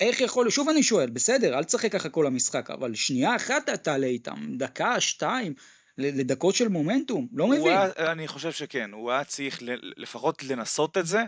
[0.00, 4.06] איך יכול, שוב אני שואל, בסדר, אל תשחק ככה כל המשחק, אבל שנייה אחת תעלה
[4.06, 5.54] איתם, דקה, שתיים,
[5.98, 7.66] לדקות של מומנטום, לא מבין.
[7.66, 9.58] היה, אני חושב שכן, הוא היה צריך
[9.96, 11.22] לפחות לנסות את זה.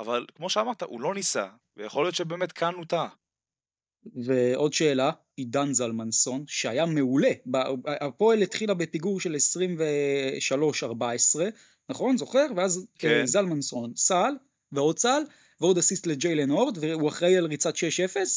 [0.00, 3.08] אבל כמו שאמרת, הוא לא ניסה, ויכול להיות שבאמת כאן הוא טעה.
[4.24, 7.30] ועוד שאלה, עידן זלמנסון, שהיה מעולה,
[7.86, 9.36] הפועל התחילה בפיגור של
[10.84, 11.40] 23-14,
[11.88, 12.16] נכון?
[12.16, 12.46] זוכר?
[12.56, 13.26] ואז כן.
[13.26, 14.34] זלמנסון סל,
[14.72, 15.22] ועוד סל,
[15.60, 17.78] ועוד אסיסט לג'יילן הורד, והוא אחראי על ריצת 6-0,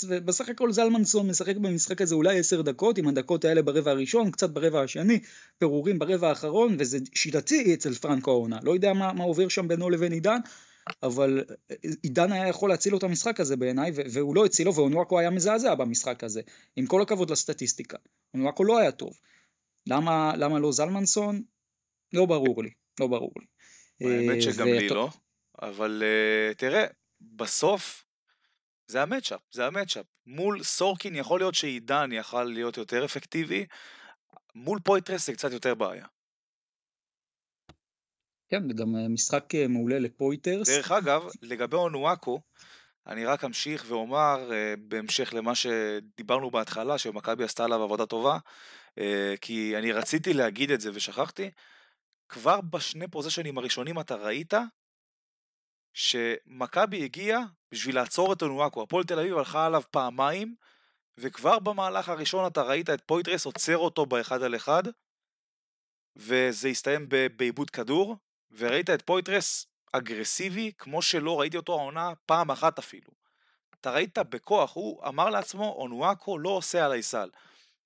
[0.07, 4.49] ובסך הכל זלמנסון משחק במשחק הזה אולי 10 דקות, עם הדקות האלה ברבע הראשון, קצת
[4.49, 5.19] ברבע השני,
[5.57, 8.59] פירורים ברבע האחרון, וזה שיטתי אצל פרנקו העונה.
[8.63, 10.39] לא יודע מה, מה עובר שם בינו לבין עידן,
[11.03, 11.43] אבל
[12.03, 15.75] עידן היה יכול להציל לו את המשחק הזה בעיניי, והוא לא הצילו, ואונואקו היה מזעזע
[15.75, 16.41] במשחק הזה,
[16.75, 17.97] עם כל הכבוד לסטטיסטיקה.
[18.33, 19.13] אונואקו לא היה טוב.
[19.87, 21.41] למה, למה לא זלמנסון?
[22.13, 23.45] לא ברור לי, לא ברור לי.
[24.07, 25.09] האמת אה, שגם לי לא,
[25.61, 26.03] אבל
[26.57, 26.85] תראה,
[27.21, 28.05] בסוף
[28.87, 30.05] זה המצ'אפ, זה המצ'אפ.
[30.25, 33.65] מול סורקין יכול להיות שעידן יכל להיות יותר אפקטיבי,
[34.55, 36.05] מול פויטרס זה קצת יותר בעיה.
[38.51, 40.69] כן, וגם אה, משחק אה, מעולה לפויטרס.
[40.69, 42.41] דרך אגב, לגבי אונואקו,
[43.07, 48.37] אני רק אמשיך ואומר, אה, בהמשך למה שדיברנו בהתחלה, שמכבי עשתה עליו עבודה טובה,
[49.41, 51.49] כי אני רציתי להגיד את זה ושכחתי,
[52.29, 54.53] כבר בשני פוזיישנים הראשונים אתה ראית
[55.93, 57.39] שמכבי הגיע
[57.71, 58.83] בשביל לעצור את אונואקו.
[58.83, 60.55] הפועל תל אביב הלכה עליו פעמיים,
[61.17, 64.83] וכבר במהלך הראשון אתה ראית את פויטרס עוצר אותו באחד על אחד,
[66.15, 68.15] וזה הסתיים בעיבוד כדור,
[68.57, 73.11] וראית את פויטרס אגרסיבי כמו שלא ראיתי אותו העונה פעם אחת אפילו.
[73.81, 77.29] אתה ראית בכוח, הוא אמר לעצמו, אונואקו לא עושה עליי סל.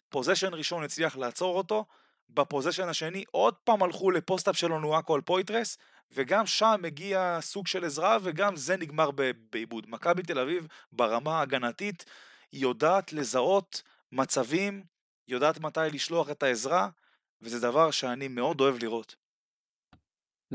[0.10, 1.86] possession ראשון הצליח לעצור אותו,
[2.30, 5.78] ב possession השני עוד פעם הלכו ל post-up של אונואקו על פויטרס,
[6.12, 9.10] וגם שם הגיע סוג של עזרה, וגם זה נגמר
[9.50, 9.85] בעיבוד.
[9.90, 12.06] מכבי תל אביב ברמה ההגנתית
[12.54, 13.81] יודעת לזהות
[14.12, 14.83] מצבים,
[15.27, 16.90] יודעת מתי לשלוח את העזרה,
[17.42, 19.15] וזה דבר שאני מאוד אוהב לראות.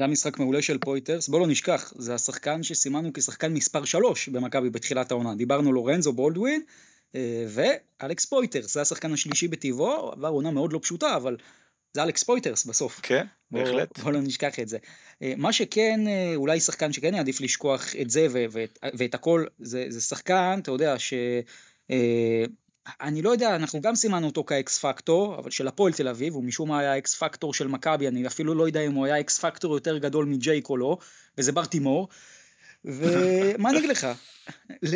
[0.01, 4.71] גם משחק מעולה של פויטרס, בוא לא נשכח, זה השחקן שסימנו כשחקן מספר 3 במכבי
[4.71, 6.63] בתחילת העונה, דיברנו לורנזו בולדווין
[7.15, 11.37] אה, ואלכס פויטרס, זה השחקן השלישי בטבעו, עבר עונה מאוד לא פשוטה, אבל
[11.95, 13.01] זה אלכס פויטרס בסוף.
[13.03, 13.99] כן, בוא, בהחלט.
[13.99, 14.79] בוא לא נשכח את זה.
[15.23, 19.85] אה, מה שכן, אה, אולי שחקן שכן יעדיף לשכוח את זה ואת, ואת הכל, זה,
[19.89, 21.15] זה שחקן, אתה יודע, ש...
[23.01, 26.45] אני לא יודע, אנחנו גם סימנו אותו כ x-factor, אבל של הפועל תל אביב, הוא
[26.45, 29.99] משום מה היה x-factor של מכבי, אני אפילו לא יודע אם הוא היה x-factor יותר
[29.99, 30.99] גדול מג'ייק או לא,
[31.39, 32.09] וזה בר תימור.
[32.85, 34.07] ומה אני אגיד לך,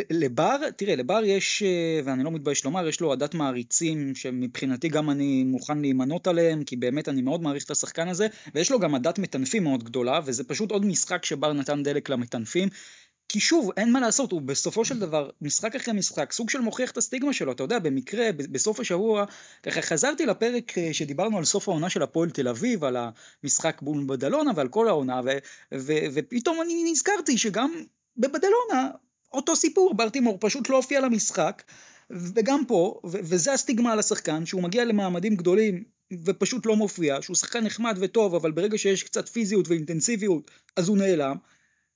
[0.09, 1.63] לבר, תראה, לבר יש,
[2.03, 6.75] ואני לא מתבייש לומר, יש לו עדת מעריצים שמבחינתי גם אני מוכן להימנות עליהם, כי
[6.75, 10.43] באמת אני מאוד מעריך את השחקן הזה, ויש לו גם עדת מטנפים מאוד גדולה, וזה
[10.43, 12.69] פשוט עוד משחק שבר נתן דלק למטנפים.
[13.29, 16.91] כי שוב, אין מה לעשות, הוא בסופו של דבר, משחק אחרי משחק, סוג של מוכיח
[16.91, 19.25] את הסטיגמה שלו, אתה יודע, במקרה, בסוף השבוע,
[19.63, 22.97] ככה חזרתי לפרק אה, שדיברנו על סוף העונה של הפועל תל אביב, על
[23.43, 25.29] המשחק בול בדלונה ועל כל העונה, ו,
[25.73, 27.71] ו, ופתאום אני נזכרתי שגם
[28.17, 28.89] בבדלונה,
[29.33, 31.63] אותו סיפור, ברטימור פשוט לא הופיע למשחק,
[32.09, 35.83] וגם פה, ו, וזה הסטיגמה על השחקן, שהוא מגיע למעמדים גדולים
[36.25, 40.97] ופשוט לא מופיע, שהוא שחקן נחמד וטוב, אבל ברגע שיש קצת פיזיות ואינטנסיביות, אז הוא
[40.97, 41.35] נעלם.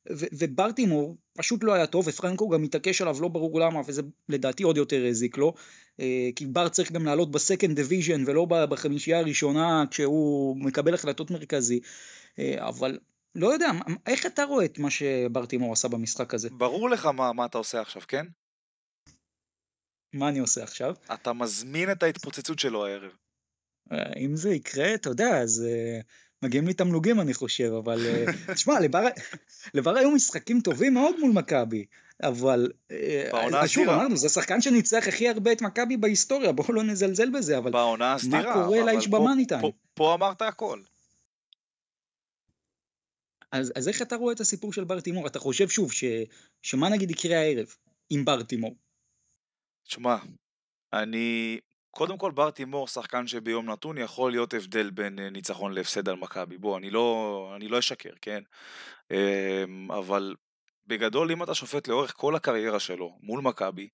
[0.07, 4.63] ובר תימור פשוט לא היה טוב, ופרנקו גם מתעקש עליו, לא ברור למה, וזה לדעתי
[4.63, 5.53] עוד יותר הזיק לו,
[5.99, 11.31] אה, כי בר צריך גם לעלות ב second division ולא בחמישייה הראשונה כשהוא מקבל החלטות
[11.31, 11.79] מרכזי,
[12.39, 12.99] אה, אבל
[13.35, 13.71] לא יודע,
[14.07, 16.49] איך אתה רואה את מה שבר תימור עשה במשחק הזה?
[16.49, 18.25] ברור לך מה, מה אתה עושה עכשיו, כן?
[20.13, 20.95] מה אני עושה עכשיו?
[21.13, 23.11] אתה מזמין את ההתפוצצות שלו הערב.
[23.91, 25.65] אה, אם זה יקרה, אתה יודע, אז...
[26.43, 28.25] מגיעים לי תמלוגים אני חושב, אבל אה,
[28.55, 29.03] תשמע, לבר,
[29.73, 31.85] לבר היו משחקים טובים מאוד מול מכבי,
[32.23, 32.71] אבל
[33.31, 37.57] בעונה שוב אמרנו, זה שחקן שניצח הכי הרבה את מכבי בהיסטוריה, בואו לא נזלזל בזה,
[37.57, 39.61] אבל בעונה הסתירה, מה קורה לאיש במאני טיים?
[39.61, 40.81] פה, פה אמרת הכל.
[43.51, 45.27] אז, אז איך אתה רואה את הסיפור של בר תימור?
[45.27, 46.03] אתה חושב שוב, ש,
[46.61, 47.75] שמה נגיד יקרה הערב
[48.09, 48.75] עם בר תימור?
[49.83, 50.15] שמע,
[50.93, 51.59] אני
[51.91, 56.15] קודם כל בר תימור שחקן שביום נתון יכול להיות הבדל בין אה, ניצחון להפסד על
[56.15, 56.57] מכבי.
[56.57, 58.43] בוא, אני לא, אני לא אשקר, כן?
[59.11, 60.35] אמ, אבל
[60.87, 63.89] בגדול אם אתה שופט לאורך כל הקריירה שלו מול מכבי,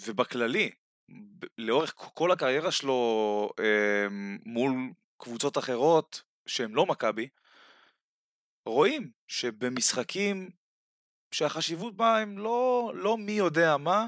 [0.00, 0.70] ובכללי,
[1.58, 4.72] לאורך כל הקריירה שלו אמ, מול
[5.16, 7.28] קבוצות אחרות שהן לא מכבי,
[8.66, 10.50] רואים שבמשחקים
[11.30, 14.06] שהחשיבות בה הם לא, לא מי יודע מה,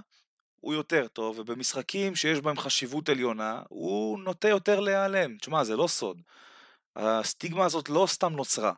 [0.60, 5.38] הוא יותר טוב, ובמשחקים שיש בהם חשיבות עליונה, הוא נוטה יותר להיעלם.
[5.38, 6.22] תשמע, זה לא סוד.
[6.96, 8.72] הסטיגמה הזאת לא סתם נוצרה.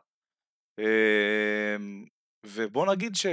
[0.79, 2.05] אמ,
[2.45, 3.25] ובוא נגיד ש...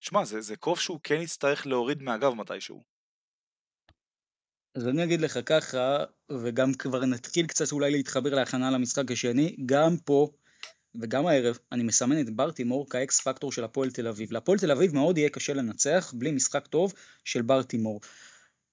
[0.00, 2.82] שמע, זה, זה קוף שהוא כן יצטרך להוריד מהגב מתישהו.
[4.74, 9.96] אז אני אגיד לך ככה, וגם כבר נתחיל קצת אולי להתחבר להכנה למשחק השני, גם
[10.04, 10.30] פה
[10.94, 14.32] וגם הערב אני מסמן את בר תימור כאקס פקטור של הפועל תל אביב.
[14.32, 16.92] להפועל תל אביב מאוד יהיה קשה לנצח בלי משחק טוב
[17.24, 18.00] של בר תימור.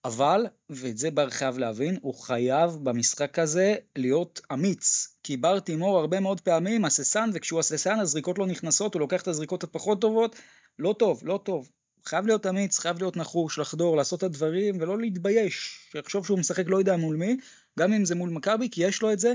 [0.05, 5.07] אבל, ואת זה בר חייב להבין, הוא חייב במשחק הזה להיות אמיץ.
[5.23, 9.27] כי בר תימור הרבה מאוד פעמים הססן, וכשהוא הססן הזריקות לא נכנסות, הוא לוקח את
[9.27, 10.35] הזריקות הפחות טובות,
[10.79, 11.69] לא טוב, לא טוב.
[12.05, 15.87] חייב להיות אמיץ, חייב להיות נחוש, לחדור, לעשות את הדברים ולא להתבייש.
[15.91, 17.37] שיחשוב שהוא משחק לא יודע מול מי,
[17.79, 19.33] גם אם זה מול מכבי, כי יש לו את זה,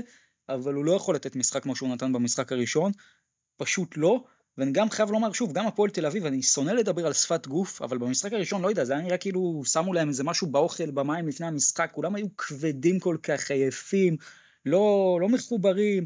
[0.53, 2.91] אבל הוא לא יכול לתת משחק כמו שהוא נתן במשחק הראשון,
[3.57, 4.23] פשוט לא.
[4.57, 7.81] ואני גם חייב לומר שוב, גם הפועל תל אביב, אני שונא לדבר על שפת גוף,
[7.81, 11.27] אבל במשחק הראשון, לא יודע, זה היה נראה כאילו שמו להם איזה משהו באוכל, במים
[11.27, 14.17] לפני המשחק, כולם היו כבדים כל כך, עייפים,
[14.65, 16.05] לא, לא מחוברים.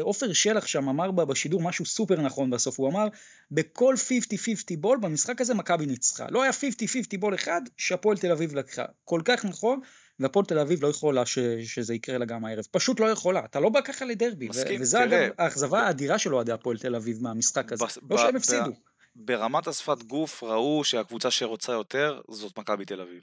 [0.00, 3.06] עופר שלח שם אמר בשידור משהו סופר נכון בסוף, הוא אמר,
[3.50, 6.26] בכל 50-50 בול במשחק הזה מכבי ניצחה.
[6.30, 8.84] לא היה 50-50 בול אחד שהפועל תל אביב לקחה.
[9.04, 9.80] כל כך נכון,
[10.20, 12.64] והפועל תל אביב לא יכולה ש, שזה יקרה לה גם הערב.
[12.70, 14.48] פשוט לא יכולה, אתה לא בא ככה לדרבי.
[14.48, 15.26] מסכים, וזה תראה.
[15.26, 17.84] אגב האכזבה האדירה של אוהדי הפועל תל אביב מהמשחק הזה.
[18.10, 18.70] לא שהם הפסידו.
[19.16, 23.22] ברמת השפת גוף ראו שהקבוצה שרוצה יותר זאת מכבי תל אביב.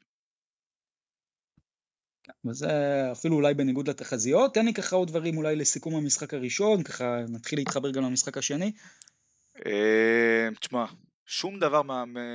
[2.46, 2.68] וזה
[3.12, 4.54] אפילו אולי בניגוד לתחזיות.
[4.54, 8.72] תן לי ככה עוד דברים אולי לסיכום המשחק הראשון, ככה נתחיל להתחבר גם למשחק השני.
[9.66, 10.86] אה, תשמע,
[11.26, 11.82] שום דבר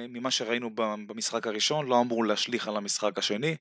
[0.09, 0.71] ממה שראינו
[1.07, 3.57] במשחק הראשון לא אמור להשליך על המשחק השני.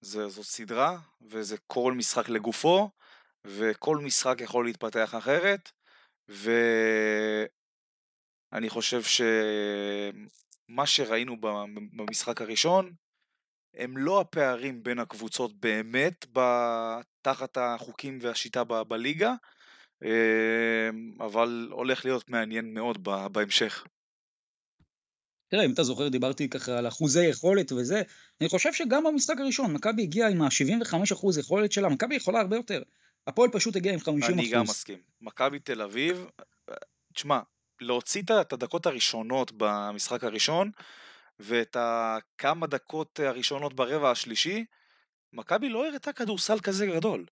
[0.00, 2.90] זה, זו סדרה, וזה כל משחק לגופו,
[3.44, 5.70] וכל משחק יכול להתפתח אחרת,
[6.28, 7.48] ואני
[8.68, 11.36] חושב שמה שראינו
[11.92, 12.92] במשחק הראשון,
[13.74, 16.26] הם לא הפערים בין הקבוצות באמת
[17.22, 19.34] תחת החוקים והשיטה בליגה,
[21.20, 23.84] אבל הולך להיות מעניין מאוד בהמשך.
[25.48, 28.02] תראה, אם אתה זוכר, דיברתי ככה על אחוזי יכולת וזה,
[28.40, 32.82] אני חושב שגם במשחק הראשון, מכבי הגיעה עם ה-75% יכולת שלה, מכבי יכולה הרבה יותר.
[33.26, 34.98] הפועל פשוט הגיע עם 50 אני גם מסכים.
[35.20, 36.26] מכבי תל אביב,
[37.14, 37.40] תשמע,
[37.80, 40.70] להוציא את הדקות הראשונות במשחק הראשון,
[41.40, 44.64] ואת הכמה דקות הראשונות ברבע השלישי,
[45.32, 47.26] מכבי לא הראתה כדורסל כזה גדול.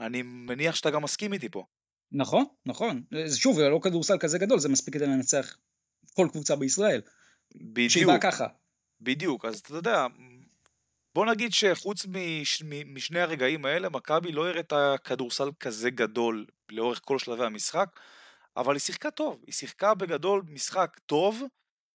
[0.00, 1.64] אני מניח שאתה גם מסכים איתי פה.
[2.12, 3.02] נכון, נכון.
[3.36, 5.56] שוב, זה לא כדורסל כזה גדול, זה מספיק כדי לנצח
[6.16, 7.00] כל קבוצה בישראל.
[7.54, 7.92] בדיוק.
[7.92, 8.46] שהיא באה ככה.
[9.00, 10.06] בדיוק, אז אתה יודע,
[11.14, 17.18] בוא נגיד שחוץ מש, משני הרגעים האלה, מכבי לא הראתה כדורסל כזה גדול לאורך כל
[17.18, 18.00] שלבי המשחק,
[18.56, 19.42] אבל היא שיחקה טוב.
[19.46, 21.42] היא שיחקה בגדול משחק טוב,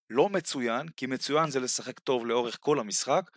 [0.10, 3.32] לא מצוין, כי מצוין זה לשחק טוב לאורך כל המשחק,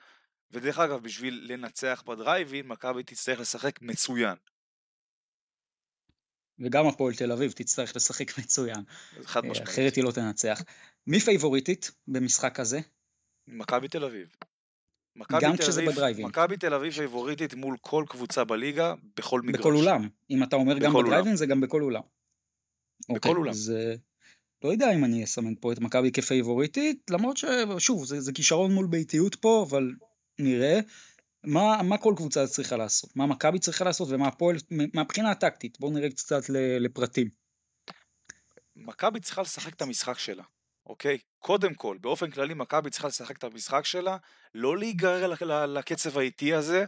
[0.51, 4.37] ודרך אגב, בשביל לנצח בדרייבין, מכבי תצטרך לשחק מצוין.
[6.63, 8.83] וגם הפועל תל אביב תצטרך לשחק מצוין.
[9.25, 9.69] חד משמעית.
[9.69, 10.63] אחרת היא לא תנצח.
[11.07, 12.81] מי פייבוריטית במשחק הזה?
[13.49, 14.29] מכבי תל אביב.
[15.41, 16.27] גם כשזה בדרייבין.
[16.27, 19.61] מכבי תל אביב פייבוריטית מול כל קבוצה בליגה, בכל מגרש.
[19.61, 20.09] בכל אולם.
[20.31, 22.03] אם אתה אומר גם בדרייבין, זה גם בכל אולם.
[23.03, 23.51] בכל אוקיי, אולם.
[23.51, 23.73] אז
[24.65, 28.87] לא יודע אם אני אסמן פה את מכבי כפייבוריטית, למרות ששוב, זה, זה כישרון מול
[28.87, 29.93] ביתיות פה, אבל
[30.39, 30.81] נראה.
[31.45, 33.16] מה, מה כל קבוצה צריכה לעשות?
[33.16, 34.57] מה מכבי צריכה לעשות ומה הפועל,
[34.95, 36.43] מהבחינה הטקטית, בואו נראה קצת
[36.80, 37.28] לפרטים.
[38.76, 40.43] מכבי צריכה לשחק את המשחק שלה,
[40.86, 41.18] אוקיי?
[41.38, 44.16] קודם כל, באופן כללי מכבי צריכה לשחק את המשחק שלה,
[44.55, 45.34] לא להיגרר
[45.66, 46.84] לקצב האיטי הזה,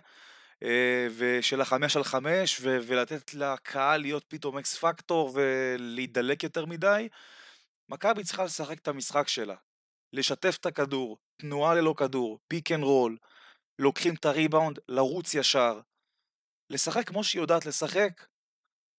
[0.62, 7.08] אה, ושל החמש על חמש, ולתת לקהל להיות פתאום אקס פקטור ולהידלק יותר מדי.
[7.88, 9.54] מכבי צריכה לשחק את המשחק שלה,
[10.12, 13.16] לשתף את הכדור, תנועה ללא כדור, pick and roll,
[13.78, 15.80] לוקחים את הריבאונד, לרוץ ישר,
[16.70, 18.26] לשחק כמו שהיא יודעת לשחק,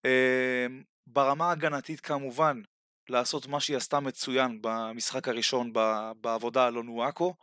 [0.06, 0.66] אה,
[1.08, 2.62] ברמה ההגנתית כמובן,
[3.10, 5.74] לעשות מה שהיא עשתה מצוין במשחק הראשון
[6.22, 7.34] בעבודה על אונואקו,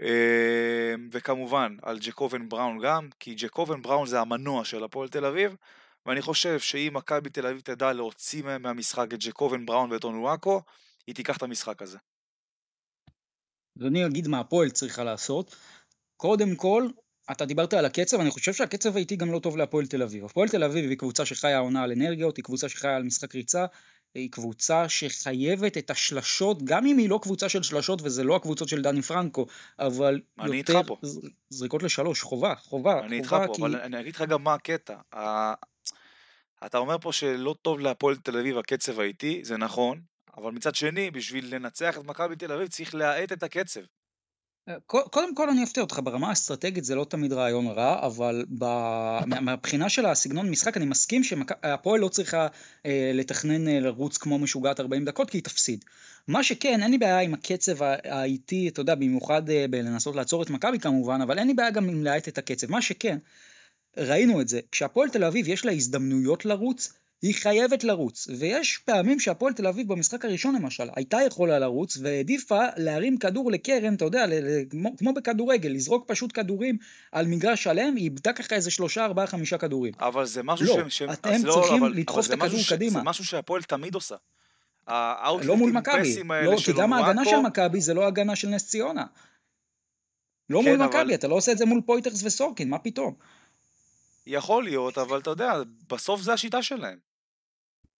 [0.00, 5.56] אה, וכמובן על ג'קובן בראון גם, כי ג'קובן בראון זה המנוע של הפועל תל אביב,
[6.06, 10.62] ואני חושב שאם מכבי תל אביב תדע להוציא מהמשחק את ג'קובן בראון ואת אונואקו,
[11.06, 11.98] היא תיקח את המשחק הזה.
[13.80, 15.56] אז אני אגיד מה הפועל צריכה לעשות.
[16.22, 16.88] קודם כל,
[17.30, 20.24] אתה דיברת על הקצב, אני חושב שהקצב האיטי גם לא טוב להפועל תל אביב.
[20.24, 23.66] הפועל תל אביב היא קבוצה שחיה עונה על אנרגיות, היא קבוצה שחיה על משחק ריצה,
[24.14, 28.68] היא קבוצה שחייבת את השלשות, גם אם היא לא קבוצה של שלשות וזה לא הקבוצות
[28.68, 29.46] של דני פרנקו,
[29.78, 30.20] אבל
[30.52, 30.80] יותר
[31.50, 33.00] זריקות לשלוש, חובה, חובה.
[33.00, 33.62] אני איתך פה, כי...
[33.62, 34.96] אבל אני אגיד לך גם מה הקטע.
[36.66, 40.00] אתה אומר פה שלא טוב להפועל תל אביב הקצב האיטי, זה נכון,
[40.36, 43.80] אבל מצד שני, בשביל לנצח את מכבי תל אביב צריך להאט את הקצב.
[44.68, 48.44] אה, קודם כל אני אפתיע אותך, ברמה האסטרטגית זה לא תמיד רעיון רע, אבל
[49.40, 52.46] מהבחינה של הסגנון משחק אני מסכים שהפועל לא צריכה
[52.86, 55.84] אה, לתכנן אה, לרוץ כמו משוגעת 40 דקות כי היא תפסיד.
[56.28, 60.78] מה שכן, אין לי בעיה עם הקצב האיטי, אתה יודע, במיוחד בלנסות לעצור את מכבי
[60.78, 62.70] כמובן, אבל אין לי בעיה גם עם להאט את הקצב.
[62.70, 63.18] מה שכן,
[63.96, 66.92] ראינו את זה, כשהפועל תל אביב יש לה הזדמנויות לרוץ,
[67.22, 72.60] היא חייבת לרוץ, ויש פעמים שהפועל תל אביב במשחק הראשון למשל, הייתה יכולה לרוץ והעדיפה
[72.76, 74.24] להרים כדור לקרן, אתה יודע,
[74.70, 76.78] כמו, כמו בכדורגל, לזרוק פשוט כדורים
[77.12, 79.92] על מגרש שלם, היא איבדה ככה איזה שלושה, ארבעה, חמישה כדורים.
[79.98, 81.02] אבל זה משהו לא, ש...
[81.02, 82.72] אתם לא, צריכים אבל, לדחוף אבל את הכדור ש...
[82.72, 82.98] קדימה.
[82.98, 84.16] זה משהו שהפועל תמיד עושה.
[84.88, 89.04] לא מול מכבי, לא, כי גם ההגנה של מכבי זה לא הגנה של נס ציונה.
[90.50, 91.14] לא כן, מול מכבי, אבל...
[91.14, 93.14] אתה לא עושה את זה מול פויטרס וסורקין, מה פתאום?
[94.26, 95.52] יכול להיות, אבל אתה יודע,
[95.88, 97.11] בסוף זה השיטה שלהם.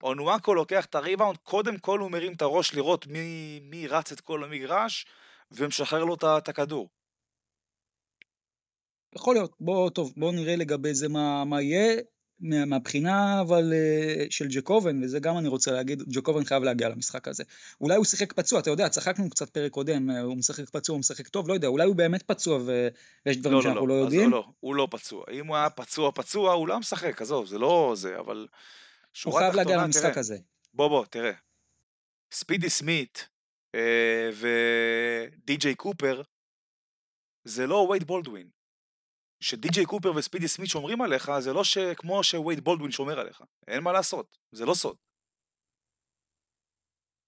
[0.02, 4.20] אונואקו לוקח את הריבאונד, קודם כל הוא מרים את הראש לראות מי, מי רץ את
[4.20, 5.06] כל המגרש,
[5.52, 6.88] ומשחרר לו את הכדור.
[9.14, 11.96] יכול להיות, בוא, טוב, בוא נראה לגבי זה מה, מה יהיה,
[12.40, 17.28] מה, מהבחינה אבל אה, של ג'קובן, וזה גם אני רוצה להגיד, ג'קובן חייב להגיע למשחק
[17.28, 17.44] הזה.
[17.80, 21.00] אולי הוא שיחק פצוע, אתה יודע, צחקנו קצת פרק קודם, אה, הוא משחק פצוע, הוא
[21.00, 24.00] משחק טוב, לא יודע, אולי הוא באמת פצוע ויש דברים לא, לא שאנחנו לא, לא,
[24.00, 24.30] לא יודעים.
[24.30, 25.24] לא, לא, הוא לא פצוע.
[25.32, 28.46] אם הוא היה פצוע פצוע, הוא לא משחק, עזוב, זה לא זה, אבל...
[29.24, 30.38] הוא חייב להגיע למשחק הזה.
[30.74, 31.32] בוא בוא, תראה.
[32.32, 33.28] ספידי סמית
[33.74, 36.22] אה, ודי.ג'יי קופר
[37.44, 38.50] זה לא וייד בולדווין.
[39.40, 41.78] שדי.ג'יי קופר וספידי סמית שומרים עליך זה לא ש...
[41.78, 43.42] כמו שווייד בולדווין שומר עליך.
[43.68, 44.96] אין מה לעשות, זה לא סוד.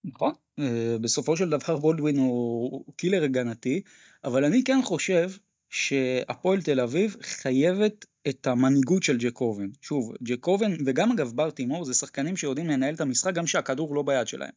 [0.05, 3.83] נכון, אה, בסופו של דבר בולדווין הוא קילר הגנתי,
[4.25, 5.31] אבל אני כן חושב
[5.71, 9.69] שהפועל תל אביב חייבת את המנהיגות של ג'קובן.
[9.83, 14.03] שוב, ג'קובן וגם אגב בר תימור זה שחקנים שיודעים לנהל את המשחק גם שהכדור לא
[14.03, 14.51] ביד שלהם.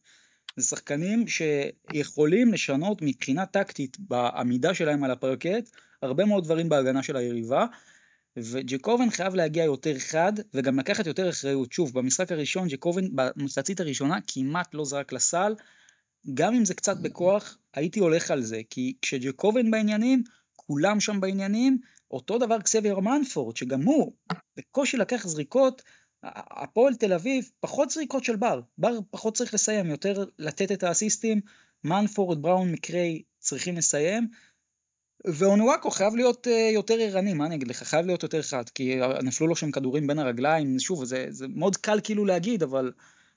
[0.58, 5.70] זה שחקנים שיכולים לשנות מבחינה טקטית בעמידה שלהם על הפרקט
[6.02, 7.66] הרבה מאוד דברים בהגנה של היריבה.
[8.38, 11.72] וג'קובן חייב להגיע יותר חד וגם לקחת יותר אחריות.
[11.72, 15.56] שוב, במשחק הראשון ג'קובן במחצית הראשונה כמעט לא זרק לסל.
[16.34, 20.24] גם אם זה קצת בכוח, הייתי הולך על זה, כי כשג'קובן בעניינים,
[20.68, 21.78] כולם שם בעניינים,
[22.12, 24.14] אותו דבר קסבייר מנפורד, שגם הוא
[24.58, 25.82] בקושי לקח זריקות,
[26.24, 31.42] הפועל תל אביב, פחות זריקות של בר, בר פחות צריך לסיים, יותר לתת את האסיסטים,
[31.84, 34.28] מנפורד, בראון, מקריי צריכים לסיים,
[35.26, 39.00] ואונואקו חייב להיות אה, יותר ערני, מה אני אגיד לך, חייב להיות יותר חד, כי
[39.24, 42.92] נפלו לו שם כדורים בין הרגליים, שוב, זה, זה מאוד קל כאילו להגיד, אבל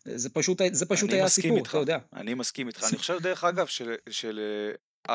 [0.05, 1.99] זה פשוט, זה פשוט היה הסיפור, אתה יודע.
[2.13, 4.41] אני מסכים איתך, אני חושב דרך אגב של, של
[5.09, 5.13] אה,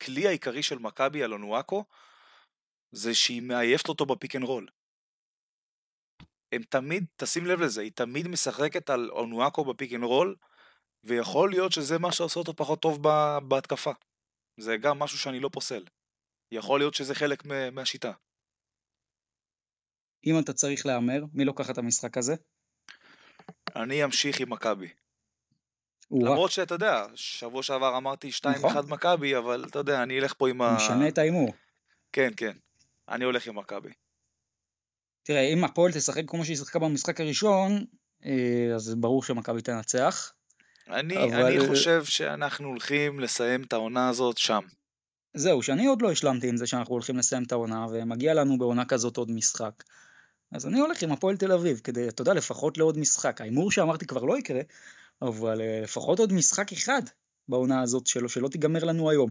[0.00, 1.84] הכלי העיקרי של מכבי על אונואקו,
[2.92, 4.68] זה שהיא מעייפת אותו ב pick and roll.
[6.52, 10.36] הם תמיד, תשים לב לזה, היא תמיד משחקת על אונואקו ב pick and roll,
[11.04, 13.02] ויכול להיות שזה מה שעושה אותו פחות טוב
[13.48, 13.92] בהתקפה.
[14.60, 15.84] זה גם משהו שאני לא פוסל.
[16.52, 17.42] יכול להיות שזה חלק
[17.72, 18.12] מהשיטה.
[20.26, 22.34] אם אתה צריך להמר, מי לוקח את המשחק הזה?
[23.76, 24.88] אני אמשיך עם מכבי.
[26.12, 28.84] למרות שאתה יודע, שבוע שעבר אמרתי 2-1 נכון.
[28.88, 30.76] מכבי, אבל אתה יודע, אני אלך פה עם ה...
[30.76, 31.54] משנה את ההימור.
[32.12, 32.52] כן, כן.
[33.08, 33.90] אני הולך עם מכבי.
[35.22, 37.84] תראה, אם הפועל תשחק כמו שהיא שיחקה במשחק הראשון,
[38.24, 40.32] אה, אז ברור שמכבי תנצח.
[40.88, 41.42] אני, אבל...
[41.42, 44.60] אני חושב שאנחנו הולכים לסיים את העונה הזאת שם.
[45.34, 48.84] זהו, שאני עוד לא השלמתי עם זה שאנחנו הולכים לסיים את העונה, ומגיע לנו בעונה
[48.84, 49.82] כזאת עוד משחק.
[50.52, 53.40] אז אני הולך עם הפועל תל אביב, כדי, אתה יודע, לפחות לעוד משחק.
[53.40, 54.60] ההימור שאמרתי כבר לא יקרה,
[55.22, 57.02] אבל אה, לפחות עוד משחק אחד
[57.48, 59.30] בעונה הזאת שלו, שלא תיגמר לנו היום.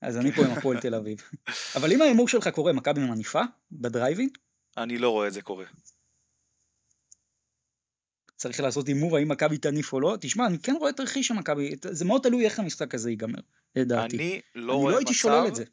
[0.00, 1.22] אז אני פה עם הפועל תל אביב.
[1.76, 4.28] אבל אם ההימור שלך קורה, מכבי מניפה בדרייבין?
[4.76, 5.64] אני לא רואה את זה קורה.
[8.36, 10.16] צריך לעשות הימור האם מכבי תניף או לא.
[10.20, 13.40] תשמע, אני כן רואה תרחיש של מכבי, זה מאוד תלוי איך המשחק הזה ייגמר,
[13.76, 14.16] לדעתי.
[14.16, 15.64] אני לא אני רואה לא הייתי מצב, שולל את זה.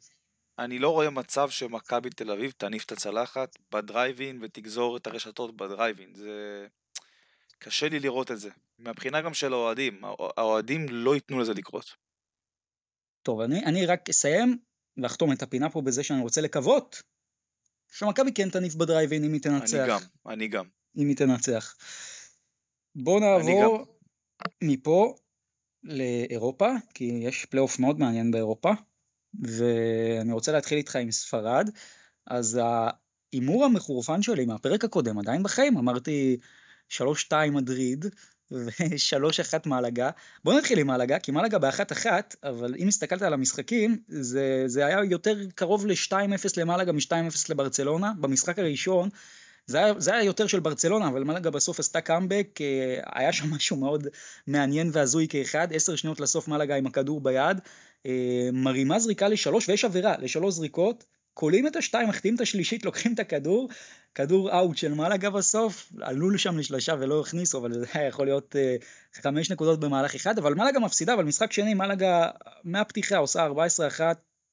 [0.58, 6.14] אני לא רואה מצב שמכבי תל אביב תניף את הצלחת בדרייבין ותגזור את הרשתות בדרייבין.
[6.14, 6.66] זה...
[7.58, 8.50] קשה לי לראות את זה.
[8.78, 10.04] מהבחינה גם של האוהדים,
[10.36, 11.94] האוהדים לא ייתנו לזה לקרות.
[13.22, 14.58] טוב, אני, אני רק אסיים
[15.02, 17.02] ואחתום את הפינה פה בזה שאני רוצה לקוות
[17.92, 19.74] שמכבי כן תניף בדרייב אין אם היא תנצח.
[19.74, 20.64] אני גם, אני גם.
[20.96, 21.76] אם היא תנצח.
[22.94, 23.86] בואו נעבור
[24.62, 25.14] מפה
[25.82, 28.70] לאירופה, כי יש פלייאוף מאוד מעניין באירופה,
[29.42, 31.70] ואני רוצה להתחיל איתך עם ספרד.
[32.26, 36.36] אז ההימור המחורפן שלי מהפרק הקודם עדיין בחיים, אמרתי
[36.90, 38.06] 3-2 מדריד
[38.50, 40.10] ו-3-1 מלאגה.
[40.44, 45.04] בוא נתחיל עם מלאגה, כי מלאגה באחת-אחת, אבל אם הסתכלת על המשחקים, זה, זה היה
[45.04, 48.12] יותר קרוב ל-2-0 למלאגה מ-2-0 לברצלונה.
[48.20, 49.08] במשחק הראשון
[49.66, 53.50] זה היה, זה היה יותר של ברצלונה, אבל מלאגה בסוף עשתה קאמבק, אה, היה שם
[53.54, 54.06] משהו מאוד
[54.46, 57.60] מעניין והזוי כאחד, עשר שניות לסוף מלאגה עם הכדור ביד,
[58.06, 61.04] אה, מרימה זריקה לשלוש, ויש עבירה לשלוש זריקות,
[61.36, 63.68] כולים את השתיים, מחטיאים את השלישית, לוקחים את הכדור,
[64.14, 68.54] כדור אאוט של מלאגה בסוף, עלו לשם לשלושה ולא הכניסו, אבל זה היה יכול להיות
[68.54, 72.30] uh, חמש נקודות במהלך אחד, אבל מלאגה מפסידה, אבל משחק שני, מלאגה
[72.64, 73.46] מהפתיחה עושה
[73.98, 74.00] 14-1,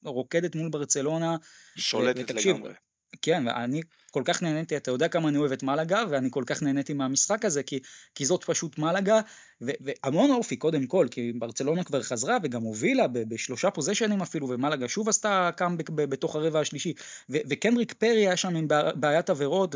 [0.06, 1.36] רוקדת מול ברצלונה.
[1.76, 2.74] שולטת לגמרי.
[3.22, 6.64] כן, ואני כל כך נהניתי, אתה יודע כמה אני אוהב את מלאגה, ואני כל כך
[6.64, 7.80] נהניתי מהמשחק הזה, כי,
[8.16, 9.20] כי זאת פשוט מלאגה,
[9.62, 15.10] והמון אופי קודם כל, כי ברצלונה כבר חזרה וגם הובילה בשלושה פוזיישנים אפילו, ומלאגה שוב
[15.10, 16.94] עשתה קאמבק בתוך הרבע השלישי,
[17.30, 19.76] וקנדריק פרי היה שם עם בעיית עבירות,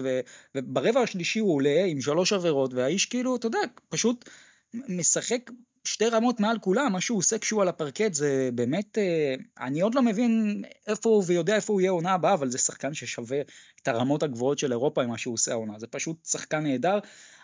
[0.56, 3.60] וברבע השלישי הוא עולה עם שלוש עבירות, והאיש כאילו, אתה יודע,
[3.90, 4.30] פשוט
[4.74, 5.52] משחק
[5.88, 9.96] שתי רמות מעל כולם, מה שהוא עושה כשהוא על הפרקט זה באמת, אה, אני עוד
[9.96, 13.42] לא מבין איפה הוא ויודע איפה הוא יהיה עונה הבאה, אבל זה שחקן ששווה
[13.82, 17.00] את הרמות הגבוהות של אירופה עם מה שהוא עושה העונה, זה פשוט שחקן נהדר,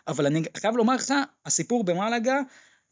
[0.07, 1.13] אבל אני חייב לומר לך,
[1.45, 2.39] הסיפור במלאגה,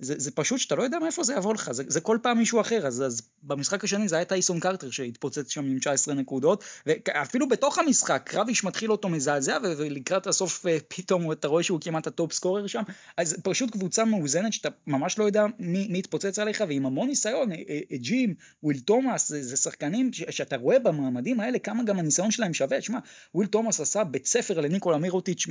[0.01, 2.61] זה, זה פשוט שאתה לא יודע מאיפה זה יבוא לך, זה, זה כל פעם מישהו
[2.61, 7.49] אחר, אז, אז במשחק השני זה היה טייסון קרטר שהתפוצץ שם עם 19 נקודות, ואפילו
[7.49, 12.14] בתוך המשחק, קרביש מתחיל אותו מזעזע, ולקראת הסוף אה, פתאום אתה רואה שהוא כמעט ה
[12.14, 12.81] top scorer שם,
[13.17, 17.51] אז פשוט קבוצה מאוזנת שאתה ממש לא יודע מי, מי יתפוצץ עליך, ועם המון ניסיון,
[17.51, 18.33] אה, אה, ג'ים,
[18.63, 22.81] וויל תומאס, זה, זה שחקנים ש, שאתה רואה במעמדים האלה כמה גם הניסיון שלהם שווה,
[22.81, 22.99] שמע,
[23.35, 25.47] וויל תומאס עשה בית ספר לניקולה מירוטיץ'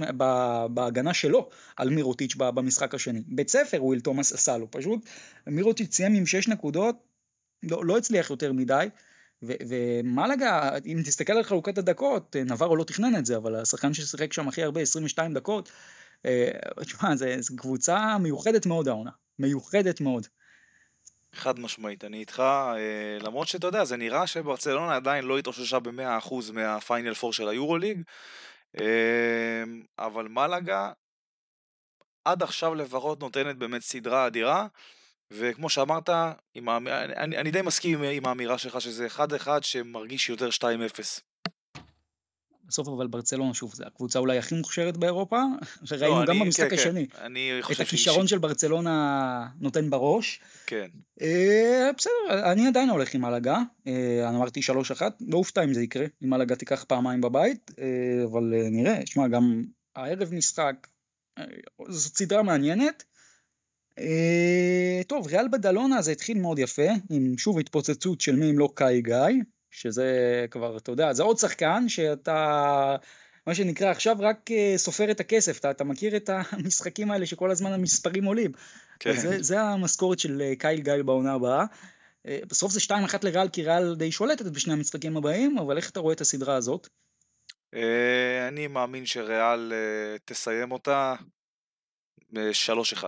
[0.70, 5.00] בהגנה שלו על מירוטיץ' במשחק השני, בית ספר וויל תומאס עשה לו, פשוט
[5.46, 6.96] מירוטיץ' סיים עם 6 נקודות,
[7.62, 8.86] לא, לא הצליח יותר מדי,
[9.42, 14.48] ומלאגה, אם תסתכל על חלוקת הדקות, נבארו לא תכנן את זה, אבל השחקן ששיחק שם
[14.48, 15.72] הכי הרבה, 22 דקות,
[16.26, 20.26] אה, תשמע, זו קבוצה מיוחדת מאוד העונה, מיוחדת מאוד.
[21.34, 26.34] חד משמעית, אני איתך, אה, למרות שאתה יודע, זה נראה שברצלונה עדיין לא התאוששה ב-100%
[26.52, 28.02] מהפיינל פור של היורוליג,
[28.80, 29.64] אה,
[29.98, 30.92] אבל מלאגה
[32.24, 34.66] עד עכשיו לפחות נותנת באמת סדרה אדירה,
[35.30, 36.10] וכמו שאמרת,
[36.54, 36.88] עם האמ...
[36.88, 40.62] אני, אני די מסכים עם, עם האמירה שלך שזה 1-1 שמרגיש יותר 2-0.
[42.70, 45.42] בסוף אבל ברצלונה, שוב, זו הקבוצה אולי הכי מוכשרת באירופה,
[45.88, 46.82] וראינו לא, גם אני, במשחק כן, כן.
[46.82, 47.08] השני.
[47.08, 47.22] כן.
[47.22, 48.30] אני את הכישרון ש...
[48.30, 50.40] של ברצלונה נותן בראש.
[50.66, 50.86] כן.
[51.22, 54.60] אה, בסדר, אני עדיין הולך עם מלאגה, אה, אני אמרתי
[54.98, 59.00] 3-1, לא אופתע אם זה יקרה, אם מלאגה תיקח פעמיים בבית, אה, אבל אה, נראה,
[59.06, 59.64] שמע, גם
[59.96, 60.86] הערב משחק,
[61.88, 63.04] זו סדרה מעניינת.
[63.98, 68.68] אה, טוב, ריאל בדלונה זה התחיל מאוד יפה, עם שוב התפוצצות של מי אם לא
[68.74, 69.42] קאי גיא.
[69.70, 72.96] שזה כבר, אתה יודע, זה עוד שחקן שאתה,
[73.46, 77.50] מה שנקרא עכשיו רק אה, סופר את הכסף, אתה, אתה מכיר את המשחקים האלה שכל
[77.50, 78.52] הזמן המספרים עולים.
[79.00, 79.16] כן.
[79.16, 81.64] זה, זה המשכורת של אה, קייל גיא בעונה הבאה.
[82.26, 86.00] אה, בסוף זה 2-1 לריאל, כי ריאל די שולטת בשני המשחקים הבאים, אבל איך אתה
[86.00, 86.88] רואה את הסדרה הזאת?
[88.48, 89.72] אני מאמין שריאל
[90.24, 91.14] תסיים אותה
[92.32, 93.04] ב-3-1.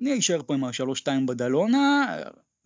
[0.00, 2.06] אני אשאר פה עם ה-3-2 בדלונה,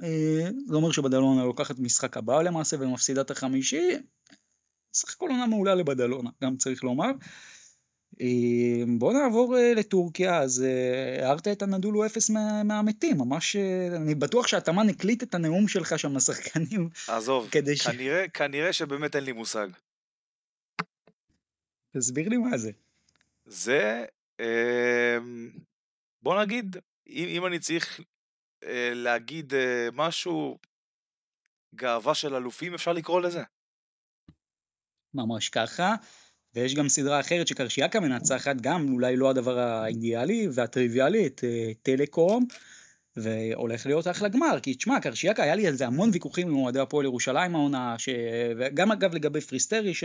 [0.02, 3.88] אה, זה אומר שבדלונה לוקחת משחק הבא למעשה ומפסידה את החמישי.
[4.94, 7.10] סך הכל עונה מעולה לבדלונה, גם צריך לומר.
[8.20, 10.64] אה, בוא נעבור אה, לטורקיה, אז
[11.18, 12.30] הערת את הנדולו אפס
[12.64, 13.56] מהמתים, ממש,
[13.96, 16.88] אני בטוח שהתאמן הקליט את הנאום שלך שם לשחקנים.
[17.08, 17.88] עזוב, כנראה, ש...
[18.34, 19.68] כנראה שבאמת אין לי מושג.
[21.96, 22.70] תסביר לי מה זה.
[23.44, 24.04] זה,
[26.22, 28.00] בוא נגיד, אם, אם אני צריך
[28.64, 30.58] אה, להגיד אה, משהו,
[31.74, 33.42] גאווה של אלופים אפשר לקרוא לזה.
[35.14, 35.94] ממש ככה.
[36.54, 42.46] ויש גם סדרה אחרת שקרשיאקה מנצחת, גם אולי לא הדבר האידיאלי והטריוויאלי, את אה, טלקום,
[43.16, 46.80] והולך להיות אחלה גמר, כי תשמע, קרשיאקה, היה לי על זה המון ויכוחים עם אוהדי
[46.80, 48.08] הפועל ירושלים העונה, ש...
[48.58, 50.04] וגם אגב לגבי פריסטרי, ש...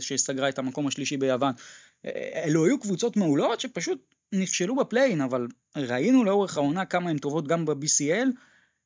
[0.00, 1.52] שסגרה את המקום השלישי ביוון.
[2.44, 7.48] אלו היו קבוצות מעולות שפשוט נכשלו ב play-in, אבל ראינו לאורך העונה כמה הן טובות
[7.48, 8.28] גם ב-BCL,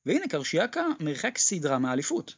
[0.07, 2.35] והנה קרשיאקה מרחק סדרה מאליפות.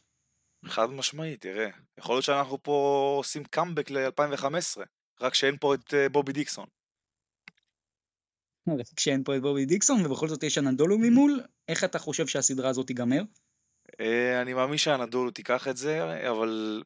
[0.67, 1.69] חד משמעית, תראה.
[1.97, 4.81] יכול להיות שאנחנו פה עושים קאמבק ל-2015,
[5.21, 6.65] רק שאין פה את uh, בובי דיקסון.
[8.95, 12.87] כשאין פה את בובי דיקסון, ובכל זאת יש אנדולו ממול, איך אתה חושב שהסדרה הזאת
[12.87, 13.21] תיגמר?
[13.91, 16.83] Uh, אני מאמין שאנדולו תיקח את זה, אבל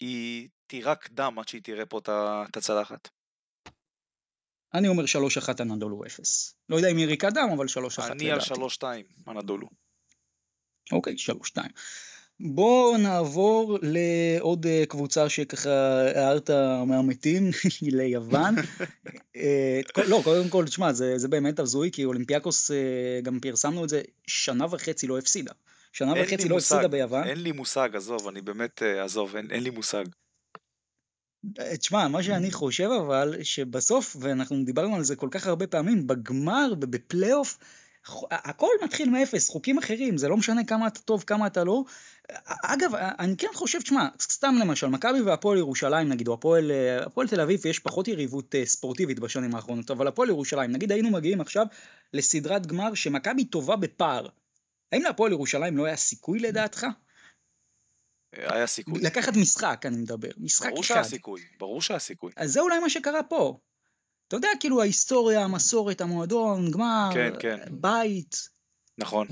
[0.00, 1.98] היא תירק דם עד שהיא תראה פה
[2.48, 3.08] את הצלחת.
[4.74, 6.54] אני אומר 3-1 אנדולו 0.
[6.68, 8.82] לא יודע אם יריקה דם, אבל 3-1 אני על 3-2
[9.28, 9.68] אנדולו.
[10.92, 11.14] אוקיי,
[11.58, 11.58] 3-2.
[12.40, 15.70] בואו נעבור לעוד אה, קבוצה שככה
[16.14, 16.50] הערת
[16.86, 17.50] מהמתים,
[17.82, 18.54] ליוון.
[19.36, 23.88] אה, לא, קודם כל, תשמע, זה, זה באמת הזוי, כי אולימפיאקוס, אה, גם פרסמנו את
[23.88, 25.52] זה, שנה וחצי לא הפסידה.
[25.92, 27.24] שנה וחצי לא הפסידה ביוון.
[27.24, 30.04] אין לי מושג, עזוב, אני באמת, עזוב, אין, אין לי מושג.
[31.78, 36.72] תשמע, מה שאני חושב אבל, שבסוף, ואנחנו דיברנו על זה כל כך הרבה פעמים, בגמר
[36.80, 37.58] ובפלייאוף,
[38.30, 41.84] הכל מתחיל מאפס, חוקים אחרים, זה לא משנה כמה אתה טוב, כמה אתה לא.
[42.64, 46.70] אגב, אני כן חושב, תשמע, סתם למשל, מכבי והפועל ירושלים נגיד, או הפועל,
[47.06, 51.10] הפועל תל אביב, יש פחות יריבות אה, ספורטיבית בשנים האחרונות, אבל הפועל ירושלים, נגיד היינו
[51.10, 51.66] מגיעים עכשיו
[52.12, 54.28] לסדרת גמר שמכבי טובה בפער.
[54.92, 56.86] האם להפועל ירושלים לא היה סיכוי לדעתך?
[58.32, 59.00] היה סיכוי.
[59.02, 60.28] לקחת משחק, אני מדבר.
[60.38, 60.94] משחק ברור אחד.
[60.94, 62.32] ברור שהיה סיכוי, ברור שהיה סיכוי.
[62.36, 63.58] אז זה אולי מה שקרה פה.
[64.36, 67.58] אתה יודע, כאילו ההיסטוריה, המסורת, המועדון, גמר, כן, כן.
[67.70, 68.48] בית.
[68.98, 69.26] נכון.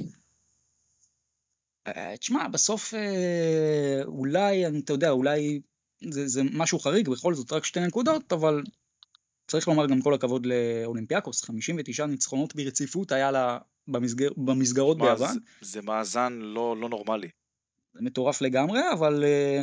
[1.86, 5.60] אה, תשמע, בסוף אה, אולי, אתה יודע, אולי
[6.10, 8.62] זה, זה משהו חריג, בכל זאת רק שתי נקודות, אבל
[9.46, 15.38] צריך לומר גם כל הכבוד לאולימפיאקוס, 59 ניצחונות ברציפות היה לה במסגר, במסגרות ביוון.
[15.60, 17.28] זה מאזן לא, לא נורמלי.
[17.94, 19.62] זה מטורף לגמרי, אבל אה,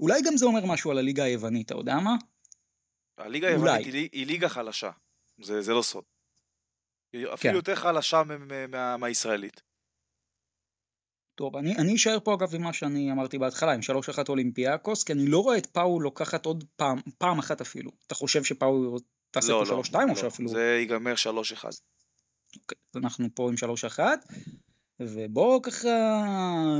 [0.00, 2.16] אולי גם זה אומר משהו על הליגה היוונית, אתה יודע מה?
[3.20, 4.90] הליגה היוונית היא, היא ליגה חלשה,
[5.42, 6.04] זה, זה לא סוד.
[7.12, 7.32] היא כן.
[7.32, 8.22] אפילו יותר חלשה
[8.98, 9.62] מהישראלית.
[11.34, 15.12] טוב, אני, אני אשאר פה אגב עם מה שאני אמרתי בהתחלה, עם 3-1 אולימפיאקוס, כי
[15.12, 17.90] אני לא רואה את פאו לוקחת עוד פעם, פעם אחת אפילו.
[18.06, 18.96] אתה חושב שפאו
[19.30, 20.48] תעשה לא, פה לא, 3-2 לא, או שאפילו...
[20.48, 21.64] זה ייגמר 3-1.
[22.56, 23.54] אוקיי, אז אנחנו פה עם
[23.96, 24.00] 3-1.
[25.00, 25.88] ובואו ככה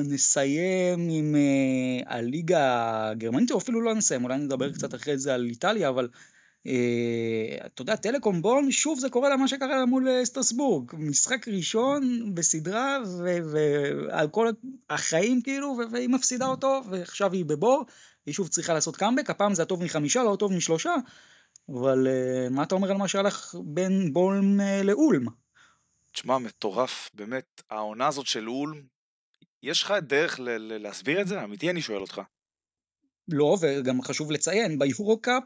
[0.05, 5.47] נסיים עם uh, הליגה הגרמנית, או אפילו לא נסיים, אולי נדבר קצת אחרי זה על
[5.47, 6.09] איטליה, אבל
[6.69, 11.49] uh, אתה יודע, טלקום בון, שוב זה קורה לה מה שקרה מול אה, סטרסבורג, משחק
[11.49, 12.99] ראשון בסדרה,
[13.53, 14.51] ועל כל
[14.91, 17.85] החיים כאילו, והיא מפסידה אותו, ועכשיו היא בבור,
[18.27, 20.95] היא שוב צריכה לעשות קאמבק, הפעם זה הטוב מחמישה, לא הטוב משלושה,
[21.69, 25.40] אבל uh, מה אתה אומר על מה שהלך בין בולם uh, לאולם?
[26.13, 28.83] תשמע, מטורף, באמת, העונה הזאת של אולם,
[29.63, 31.45] יש לך דרך ל- ל- להסביר את זה?
[31.45, 32.21] אמיתי אני שואל אותך.
[33.29, 35.43] לא, וגם חשוב לציין, ביורו-קאפ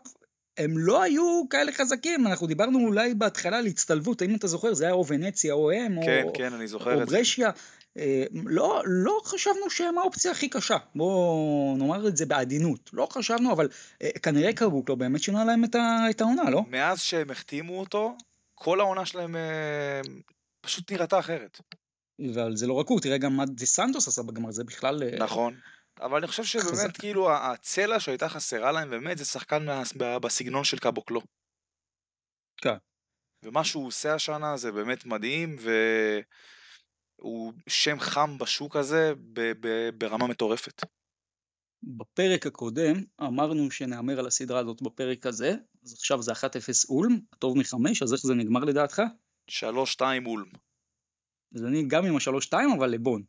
[0.59, 4.85] הם לא היו כאלה חזקים, אנחנו דיברנו אולי בהתחלה על הצטלבות, האם אתה זוכר, זה
[4.85, 7.51] היה או ונציה או הם, כן, או, כן, אני זוכר או ברשיה.
[7.99, 13.53] אה, לא, לא חשבנו שהם האופציה הכי קשה, בואו נאמר את זה בעדינות, לא חשבנו,
[13.53, 13.69] אבל
[14.03, 16.63] אה, כנראה קרבוק לא באמת שינה להם את, ה, את העונה, לא?
[16.71, 18.17] מאז שהם החתימו אותו,
[18.55, 20.01] כל העונה שלהם אה,
[20.65, 21.61] פשוט נראתה אחרת.
[22.35, 25.03] אבל זה לא רק הוא, תראה גם מה דה סנטוס עשה בגמר, זה בכלל...
[25.03, 25.61] אה, נכון.
[26.01, 26.97] אבל אני חושב שבאמת, חזק.
[26.99, 29.83] כאילו, הצלע שהייתה חסרה להם, באמת, זה שחקן מה,
[30.19, 31.21] בסגנון של קאבוקלו.
[32.57, 32.77] כן.
[33.43, 35.57] ומה שהוא עושה השנה זה באמת מדהים,
[37.21, 40.83] והוא שם חם בשוק הזה ב- ב- ברמה מטורפת.
[41.83, 45.55] בפרק הקודם אמרנו שנהמר על הסדרה הזאת בפרק הזה,
[45.85, 46.37] אז עכשיו זה 1-0
[46.89, 49.03] אולם, הטוב מחמש, אז איך זה נגמר לדעתך?
[49.51, 50.49] 3-2 אולם.
[51.55, 53.23] אז אני גם עם ה-3-2 אבל לבון.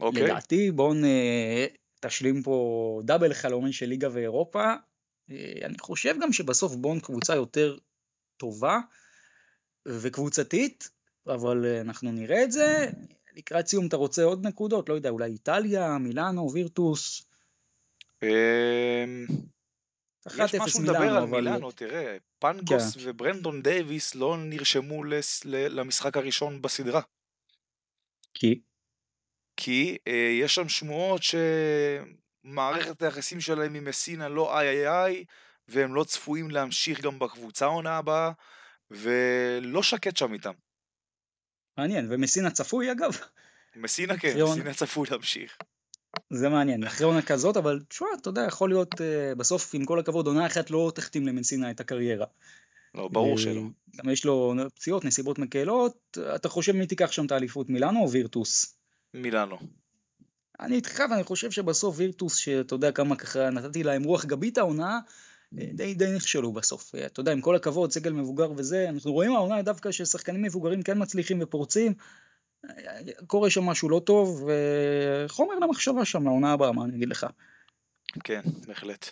[0.00, 0.22] אוקיי.
[0.22, 1.66] לדעתי בון אה,
[2.00, 4.74] תשלים פה דאבל חלומי של ליגה ואירופה.
[5.30, 7.76] אה, אני חושב גם שבסוף בון קבוצה יותר
[8.36, 8.78] טובה
[9.88, 10.90] וקבוצתית,
[11.26, 12.90] אבל אה, אנחנו נראה את זה.
[13.36, 14.88] לקראת סיום אתה רוצה עוד נקודות?
[14.88, 17.26] לא יודע, אולי איטליה, מילאנו, וירטוס?
[20.26, 23.00] יש משהו לדבר על מילאנו, תראה, פנגוס כן.
[23.02, 25.04] וברנדון דייוויס לא נרשמו
[25.44, 27.00] למשחק הראשון בסדרה.
[28.34, 28.60] כי?
[29.56, 31.20] כי אה, יש שם שמועות
[32.42, 35.24] שמערכת היחסים שלהם עם מסינה לא איי איי איי,
[35.68, 38.32] והם לא צפויים להמשיך גם בקבוצה העונה הבאה,
[38.90, 40.52] ולא שקט שם איתם.
[41.78, 43.10] מעניין, ומסינה צפוי אגב?
[43.76, 45.58] מסינה כן, מסינה צפוי להמשיך.
[46.30, 49.98] זה מעניין, אחרי עונה כזאת, אבל תשמע, אתה יודע, יכול להיות, uh, בסוף, עם כל
[49.98, 52.26] הכבוד, עונה אחת לא תחתים למסינה את הקריירה.
[52.94, 53.62] לא, ברור uh, שלא.
[53.96, 58.10] גם יש לו פציעות, נסיבות מקלות, אתה חושב מי תיקח שם את האליפות, מילאנו או
[58.10, 58.76] וירטוס?
[59.14, 59.56] מילאנו.
[60.60, 65.00] אני איתך ואני חושב שבסוף וירטוס, שאתה יודע כמה ככה נתתי להם רוח גבית העונה,
[65.52, 66.94] די, די נכשלו בסוף.
[67.06, 71.02] אתה יודע, עם כל הכבוד, סגל מבוגר וזה, אנחנו רואים העונה דווקא ששחקנים מבוגרים כן
[71.02, 71.94] מצליחים ופורצים,
[73.26, 77.26] קורה שם משהו לא טוב, וחומר למחשבה שם לעונה הבאה, מה אני אגיד לך.
[78.24, 79.06] כן, בהחלט.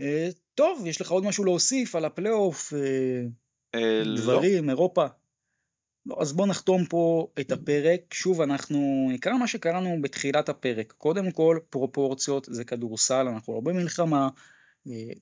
[0.00, 3.20] אה, טוב, יש לך עוד משהו להוסיף על הפלייאוף, אה,
[3.74, 4.02] אה.
[4.16, 4.70] דברים, לא.
[4.70, 5.06] אירופה?
[6.06, 8.14] לא, אז בואו נחתום פה את הפרק.
[8.14, 10.94] שוב, אנחנו נקרא מה שקראנו בתחילת הפרק.
[10.98, 14.28] קודם כל, פרופורציות זה כדורסל, אנחנו לא במלחמה.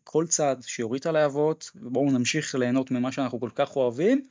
[0.04, 4.26] כל צד שיוריד את הלהבות, ובואו נמשיך ליהנות ממה שאנחנו כל כך אוהבים.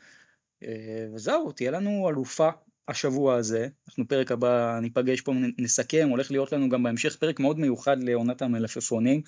[1.13, 2.49] וזהו, תהיה לנו אלופה
[2.87, 3.67] השבוע הזה.
[3.87, 8.41] אנחנו פרק הבא ניפגש פה, נסכם, הולך להיות לנו גם בהמשך פרק מאוד מיוחד לעונת
[8.41, 9.21] המלפפונים.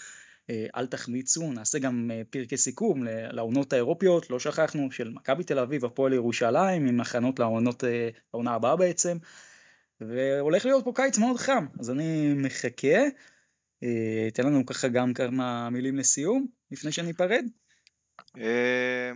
[0.49, 5.59] אה, אל תחמיצו, נעשה גם אה, פרקי סיכום לעונות האירופיות, לא שכחנו, של מכבי תל
[5.59, 9.17] אביב, הפועל ירושלים, עם הכנות לעונות, אה, לעונה הבאה בעצם,
[10.01, 12.97] והולך להיות פה קיץ מאוד חם, אז אני מחכה.
[14.33, 17.45] תן לנו ככה גם כמה מילים לסיום, לפני שניפרד.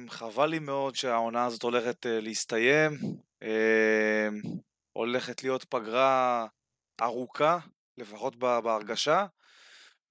[0.10, 2.92] חבל לי מאוד שהעונה הזאת הולכת להסתיים,
[4.94, 6.48] הולכת להיות פגרה
[7.02, 7.58] ארוכה,
[7.98, 9.26] לפחות בהרגשה.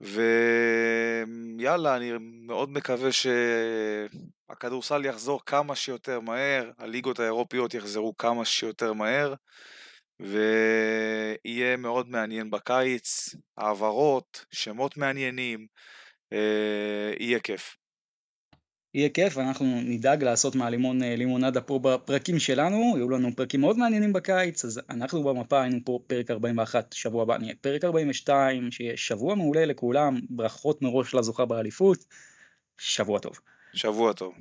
[0.00, 9.34] ויאללה, אני מאוד מקווה שהכדורסל יחזור כמה שיותר מהר, הליגות האירופיות יחזרו כמה שיותר מהר,
[10.20, 15.66] ויהיה מאוד מעניין בקיץ, העברות, שמות מעניינים,
[16.32, 17.76] אה, יהיה כיף.
[18.96, 23.78] יהיה כיף, אנחנו נדאג לעשות מהלימון אה, לימונדה פה בפרקים שלנו, יהיו לנו פרקים מאוד
[23.78, 28.96] מעניינים בקיץ, אז אנחנו במפה היינו פה פרק 41, שבוע הבא נהיה פרק 42, שיהיה
[28.96, 31.98] שבוע מעולה לכולם, ברכות מראש לזוכה באליפות,
[32.78, 33.38] שבוע טוב.
[33.74, 34.34] שבוע טוב.